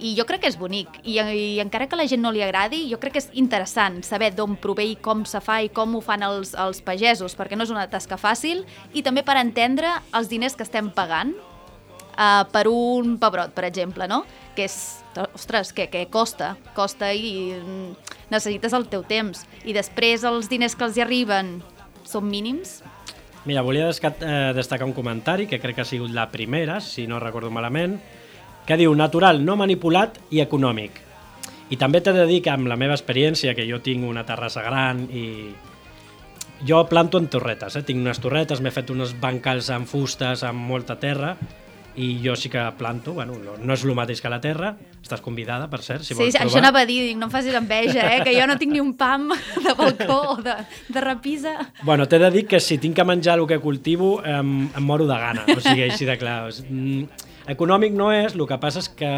i 0.00 0.14
jo 0.14 0.24
crec 0.26 0.42
que 0.42 0.48
és 0.50 0.56
bonic 0.58 1.00
I, 1.02 1.18
i 1.18 1.60
encara 1.60 1.88
que 1.90 1.96
la 1.98 2.06
gent 2.06 2.22
no 2.22 2.30
li 2.30 2.42
agradi 2.42 2.84
jo 2.90 3.00
crec 3.02 3.16
que 3.16 3.22
és 3.22 3.30
interessant 3.34 4.02
saber 4.06 4.30
d'on 4.34 4.54
prové 4.56 4.84
i 4.86 4.96
com 4.96 5.24
se 5.26 5.40
fa 5.42 5.60
i 5.62 5.70
com 5.74 5.96
ho 5.96 6.00
fan 6.00 6.22
els, 6.22 6.54
els 6.54 6.80
pagesos 6.86 7.34
perquè 7.34 7.58
no 7.58 7.66
és 7.66 7.72
una 7.74 7.88
tasca 7.90 8.18
fàcil 8.18 8.64
i 8.94 9.02
també 9.02 9.24
per 9.26 9.36
entendre 9.40 9.90
els 10.14 10.30
diners 10.30 10.54
que 10.54 10.62
estem 10.62 10.90
pagant 10.94 11.34
uh, 11.34 12.44
per 12.52 12.66
un 12.70 13.16
pebrot, 13.18 13.54
per 13.54 13.64
exemple, 13.68 14.06
no? 14.10 14.24
Que 14.54 14.66
és, 14.66 14.78
ostres, 15.34 15.72
que, 15.72 15.88
que 15.90 16.06
costa, 16.12 16.56
costa 16.76 17.10
i 17.14 17.54
mm, 17.56 18.14
necessites 18.30 18.76
el 18.76 18.86
teu 18.92 19.04
temps. 19.08 19.44
I 19.64 19.74
després 19.76 20.24
els 20.28 20.50
diners 20.50 20.76
que 20.76 20.86
els 20.86 20.98
hi 20.98 21.04
arriben 21.04 21.58
són 22.08 22.28
mínims. 22.28 22.80
Mira, 23.48 23.62
volia 23.62 23.88
eh, 23.88 24.52
destacar 24.54 24.86
un 24.86 24.94
comentari 24.96 25.46
que 25.46 25.60
crec 25.60 25.78
que 25.78 25.84
ha 25.86 25.88
sigut 25.88 26.12
la 26.12 26.28
primera, 26.30 26.80
si 26.80 27.06
no 27.06 27.20
recordo 27.20 27.50
malament, 27.50 27.98
que 28.68 28.76
diu 28.76 28.92
natural, 28.94 29.40
no 29.44 29.56
manipulat 29.56 30.18
i 30.30 30.42
econòmic. 30.44 31.04
I 31.72 31.76
també 31.80 32.00
t'he 32.00 32.12
de 32.16 32.26
dir 32.28 32.42
que 32.44 32.52
amb 32.52 32.68
la 32.68 32.76
meva 32.80 32.96
experiència, 32.96 33.54
que 33.56 33.66
jo 33.68 33.80
tinc 33.84 34.04
una 34.08 34.24
terrassa 34.28 34.64
gran 34.64 35.04
i 35.12 35.24
jo 36.66 36.82
planto 36.90 37.20
en 37.20 37.28
torretes, 37.30 37.76
eh? 37.76 37.84
tinc 37.86 38.00
unes 38.02 38.20
torretes, 38.20 38.60
m'he 38.60 38.72
fet 38.74 38.90
uns 38.90 39.14
bancals 39.20 39.70
amb 39.70 39.88
fustes, 39.88 40.42
amb 40.44 40.58
molta 40.68 40.98
terra, 40.98 41.36
i 41.98 42.20
jo 42.22 42.36
sí 42.38 42.48
que 42.48 42.60
planto, 42.78 43.12
bueno, 43.16 43.34
no- 43.42 43.56
no 43.58 43.74
és 43.74 43.82
el 43.84 43.94
mateix 43.98 44.20
que 44.22 44.30
la 44.30 44.38
terra, 44.40 44.76
estàs 45.02 45.20
convidada, 45.24 45.66
per 45.68 45.80
cert, 45.82 46.04
si 46.06 46.14
sí, 46.14 46.18
vols 46.18 46.34
això 46.36 46.44
provar. 46.46 46.60
anava 46.62 46.80
a 46.84 46.86
dir, 46.86 47.00
dic, 47.08 47.16
no 47.18 47.26
em 47.26 47.32
facis 47.32 47.54
enveja, 47.58 48.04
eh? 48.14 48.20
que 48.22 48.32
jo 48.38 48.46
no 48.46 48.56
tinc 48.60 48.72
ni 48.72 48.80
un 48.80 48.92
pam 48.94 49.28
de 49.66 49.74
balcó 49.78 50.20
o 50.34 50.36
de, 50.42 50.54
de 50.88 51.00
repisa. 51.02 51.56
Bueno, 51.82 52.06
t'he 52.06 52.18
de 52.22 52.30
dir 52.30 52.46
que 52.46 52.60
si 52.60 52.78
tinc 52.78 52.94
que 52.96 53.04
menjar 53.04 53.38
el 53.40 53.46
que 53.50 53.58
cultivo, 53.58 54.22
em, 54.24 54.68
em 54.76 54.84
moro 54.84 55.06
de 55.10 55.18
gana, 55.18 55.44
o 55.56 55.58
sigui, 55.60 55.82
així 55.90 56.04
de 56.06 56.16
clar. 56.20 56.48
És, 56.52 56.62
mm, 56.68 57.04
econòmic 57.56 57.92
no 57.98 58.12
és, 58.12 58.34
el 58.38 58.46
que 58.46 58.58
passa 58.62 58.78
és 58.84 58.88
que... 58.88 59.12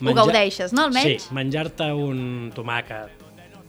Ho 0.00 0.14
gaudeixes, 0.14 0.72
no, 0.72 0.84
almenys? 0.86 1.24
Sí, 1.26 1.34
menjar-te 1.34 1.90
un 1.92 2.52
tomàquet 2.54 3.17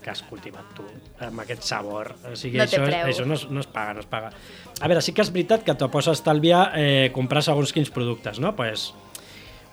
que 0.03 0.12
has 0.13 0.21
cultivat 0.27 0.71
tu, 0.77 0.85
amb 1.25 1.41
aquest 1.43 1.65
sabor. 1.67 2.13
O 2.31 2.35
sigui, 2.39 2.57
No 2.59 2.65
té 2.67 2.77
això, 2.77 2.85
preu. 2.88 3.09
això 3.12 3.25
no, 3.27 3.35
es, 3.35 3.45
no 3.51 3.59
es 3.63 3.67
paga, 3.67 3.93
no 3.97 4.03
es 4.03 4.09
paga. 4.09 4.31
A 4.79 4.88
veure, 4.88 5.01
sí 5.03 5.13
que 5.13 5.21
és 5.25 5.31
veritat 5.35 5.65
que 5.67 5.75
te 5.75 5.89
pots 5.91 6.07
estalviar 6.13 6.69
eh, 6.79 7.09
comprar 7.15 7.43
segons 7.45 7.73
quins 7.75 7.91
productes, 7.91 8.39
no? 8.39 8.55
Pues, 8.55 8.89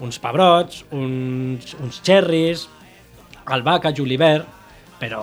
uns 0.02 0.18
pebrots, 0.20 0.84
uns, 0.92 1.74
uns 1.80 2.02
xerris, 2.04 2.66
albahaca, 3.46 3.94
julivert, 3.94 4.48
però 5.00 5.22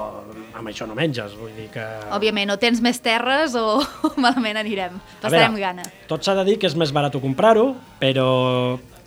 amb 0.53 0.69
això 0.69 0.85
no 0.85 0.93
menges, 0.95 1.33
vull 1.37 1.53
dir 1.57 1.67
que... 1.73 1.83
Òbviament, 2.13 2.51
o 2.53 2.57
tens 2.61 2.79
més 2.85 2.99
terres 3.01 3.55
o, 3.57 3.81
malament 4.23 4.59
anirem. 4.61 4.99
Passarem 5.21 5.55
veure, 5.57 5.63
gana. 5.65 5.85
Tot 6.09 6.25
s'ha 6.25 6.35
de 6.37 6.45
dir 6.47 6.59
que 6.61 6.69
és 6.69 6.75
més 6.77 6.93
barat 6.93 7.15
comprar-ho, 7.21 7.71
però 7.99 8.27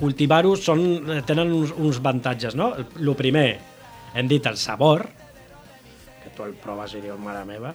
cultivar-ho 0.00 0.52
tenen 1.26 1.54
uns, 1.54 1.72
uns 1.78 2.00
avantatges, 2.02 2.58
no? 2.58 2.72
El, 2.76 2.88
primer, 3.18 3.46
hem 4.18 4.28
dit 4.28 4.44
el 4.50 4.58
sabor, 4.60 5.06
tu 6.36 6.44
el 6.46 6.54
proves 6.60 6.94
i 6.94 7.02
dius, 7.04 7.18
mare 7.22 7.44
meva, 7.48 7.72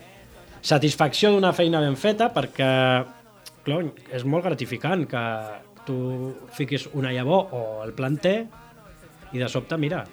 satisfacció 0.62 1.34
d'una 1.34 1.54
feina 1.58 1.82
ben 1.82 1.97
feta 1.97 2.30
perquè 2.34 2.71
clar, 3.65 3.84
és 4.13 4.26
molt 4.26 4.45
gratificant 4.45 5.08
que 5.10 5.26
tu 5.86 5.97
fiquis 6.54 6.88
una 6.93 7.13
llavor 7.13 7.54
o 7.58 7.62
el 7.86 7.93
planter 7.97 8.38
i 9.32 9.39
de 9.39 9.47
sobte, 9.50 9.78
mira, 9.82 10.04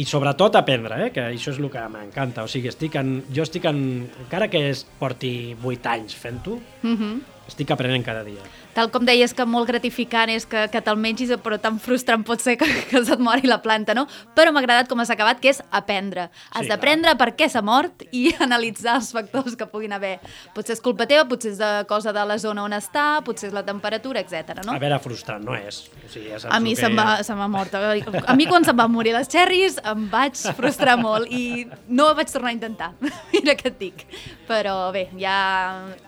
i 0.00 0.04
sobretot 0.06 0.56
aprendre, 0.58 0.98
eh? 1.06 1.10
que 1.14 1.24
això 1.32 1.52
és 1.52 1.58
el 1.58 1.68
que 1.72 1.82
m'encanta. 1.90 2.44
O 2.46 2.50
sigui, 2.50 2.70
estic 2.70 2.96
en, 3.00 3.16
jo 3.34 3.44
estic 3.46 3.66
en... 3.70 3.80
Encara 4.24 4.48
que 4.50 4.62
es 4.70 4.84
porti 4.98 5.56
8 5.56 5.90
anys 5.94 6.16
fent-ho, 6.16 6.60
Mm 6.82 6.96
-hmm. 6.96 7.20
Estic 7.50 7.70
aprenent 7.74 8.04
cada 8.06 8.22
dia. 8.24 8.40
Tal 8.70 8.86
com 8.94 9.02
deies 9.04 9.32
que 9.34 9.42
molt 9.50 9.66
gratificant 9.66 10.30
és 10.30 10.44
que, 10.46 10.68
que 10.70 10.80
te'l 10.86 10.98
mengis, 11.00 11.32
però 11.42 11.56
tan 11.58 11.80
frustrant 11.82 12.22
pot 12.26 12.40
ser 12.42 12.54
que, 12.60 12.68
que 12.90 13.00
se't 13.04 13.18
mori 13.22 13.48
la 13.50 13.58
planta, 13.62 13.96
no? 13.98 14.06
Però 14.38 14.52
m'ha 14.54 14.62
agradat 14.62 14.88
com 14.88 15.02
has 15.02 15.10
acabat, 15.10 15.40
que 15.42 15.50
és 15.50 15.58
aprendre. 15.74 16.28
Has 16.54 16.68
Sí, 16.68 16.70
d'aprendre 16.70 17.16
per 17.18 17.32
què 17.34 17.48
s'ha 17.50 17.62
mort 17.66 18.04
i 18.14 18.28
analitzar 18.46 19.00
els 19.00 19.10
factors 19.16 19.56
que 19.58 19.66
puguin 19.66 19.92
haver. 19.96 20.14
Potser 20.54 20.76
és 20.78 20.82
culpa 20.84 21.08
teva, 21.10 21.26
potser 21.28 21.50
és 21.56 21.58
de 21.58 21.70
cosa 21.90 22.14
de 22.14 22.22
la 22.30 22.38
zona 22.38 22.62
on 22.68 22.76
està, 22.78 23.08
potser 23.26 23.50
és 23.50 23.56
la 23.56 23.64
temperatura, 23.66 24.22
etc. 24.22 24.62
no? 24.62 24.76
A 24.76 24.82
veure, 24.82 25.00
frustrant 25.02 25.42
no 25.44 25.58
és. 25.58 25.82
O 26.06 26.12
sigui, 26.12 26.30
ja 26.30 26.38
A 26.54 26.60
mi 26.62 26.76
que 26.76 26.84
se'm 26.84 26.94
va, 26.96 27.08
se 27.26 27.34
m'ha 27.34 27.50
mort. 27.50 27.74
A 27.74 28.36
mi 28.38 28.46
quan 28.46 28.64
se'm 28.64 28.78
van 28.78 28.92
morir 28.94 29.16
les 29.18 29.28
cherries 29.28 29.80
em 29.82 30.06
vaig 30.12 30.38
frustrar 30.56 30.94
molt 31.00 31.26
i 31.26 31.66
no 31.88 32.12
ho 32.12 32.14
vaig 32.14 32.30
tornar 32.30 32.54
a 32.54 32.58
intentar. 32.60 32.92
Mira 33.34 33.58
què 33.58 33.72
et 33.74 33.80
dic. 33.82 34.06
Però 34.50 34.90
bé, 34.90 35.04
ja 35.20 35.34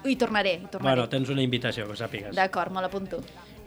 hi 0.02 0.16
tornaré. 0.18 0.56
Hi 0.58 0.66
tornaré. 0.70 0.88
Bueno, 0.88 1.08
tens 1.12 1.30
una 1.30 1.44
invitació, 1.44 1.86
que 1.86 1.94
ho 1.94 1.98
sàpigues. 2.00 2.34
D'acord, 2.34 2.74
me 2.74 2.82
l'apunto. 2.82 3.20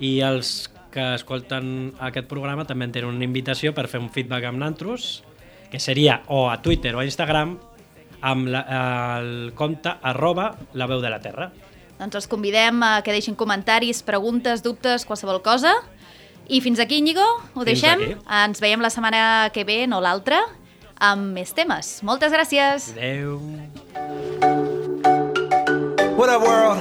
I 0.03 0.17
els 0.27 0.67
que 0.91 1.13
escolten 1.15 1.93
aquest 2.03 2.27
programa 2.27 2.65
també 2.67 2.87
tenen 2.91 3.15
una 3.15 3.23
invitació 3.27 3.71
per 3.75 3.87
fer 3.91 4.01
un 4.03 4.09
feedback 4.11 4.47
amb 4.49 4.59
nantros, 4.59 5.23
que 5.71 5.79
seria 5.79 6.21
o 6.27 6.49
a 6.51 6.59
Twitter 6.63 6.93
o 6.95 6.99
a 6.99 7.05
Instagram 7.07 7.55
amb 8.25 8.47
la, 8.51 8.61
el 9.19 9.53
compte 9.55 9.91
arroba 10.01 10.49
la 10.73 10.87
veu 10.91 11.01
de 11.03 11.11
la 11.11 11.19
terra. 11.23 11.49
Doncs 11.99 12.15
els 12.19 12.27
convidem 12.27 12.81
a 12.83 12.97
que 13.05 13.13
deixin 13.15 13.35
comentaris, 13.39 14.01
preguntes, 14.03 14.63
dubtes, 14.63 15.05
qualsevol 15.07 15.41
cosa. 15.43 15.75
I 16.47 16.59
fins 16.61 16.79
aquí, 16.83 16.99
Íñigo, 16.99 17.23
ho 17.23 17.63
Fins 17.63 17.65
deixem. 17.65 18.01
aquí. 18.01 18.17
Ens 18.43 18.61
veiem 18.61 18.83
la 18.83 18.91
setmana 18.91 19.49
que 19.53 19.63
ve, 19.63 19.85
no 19.87 20.01
l'altra, 20.03 20.43
amb 20.99 21.33
més 21.33 21.55
temes. 21.55 22.01
Moltes 22.03 22.35
gràcies. 22.35 22.91
Adeu. 22.95 23.39
What 26.15 26.29
up, 26.29 26.43
world? 26.43 26.79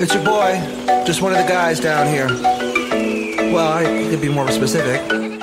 It's 0.00 0.14
your 0.14 0.24
boy, 0.24 0.56
just 1.04 1.20
one 1.20 1.32
of 1.32 1.38
the 1.38 1.46
guys 1.46 1.78
down 1.78 2.06
here. 2.06 2.28
Well, 3.52 3.68
I 3.68 3.84
could 4.08 4.22
be 4.22 4.30
more 4.30 4.50
specific. 4.50 5.00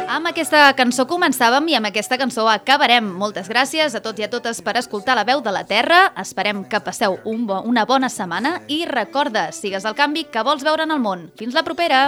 Amb 0.09 0.29
aquesta 0.31 0.71
cançó 0.73 1.05
començàvem 1.05 1.67
i 1.69 1.75
amb 1.77 1.89
aquesta 1.91 2.17
cançó 2.17 2.47
acabarem. 2.49 3.05
Moltes 3.05 3.49
gràcies 3.51 3.93
a 3.93 4.01
tots 4.01 4.21
i 4.21 4.25
a 4.25 4.31
totes 4.31 4.63
per 4.65 4.77
escoltar 4.79 5.13
la 5.19 5.27
veu 5.27 5.43
de 5.45 5.53
la 5.53 5.65
Terra. 5.69 6.07
Esperem 6.17 6.63
que 6.65 6.81
passeu 6.81 7.19
un 7.25 7.45
bo, 7.45 7.61
una 7.61 7.85
bona 7.85 8.09
setmana 8.09 8.61
i 8.67 8.85
recorda, 8.89 9.51
sigues 9.51 9.85
el 9.85 9.93
canvi 9.93 10.25
que 10.31 10.41
vols 10.41 10.65
veure 10.65 10.89
en 10.89 10.95
el 10.95 11.03
món. 11.03 11.29
Fins 11.37 11.53
la 11.53 11.65
propera! 11.67 12.07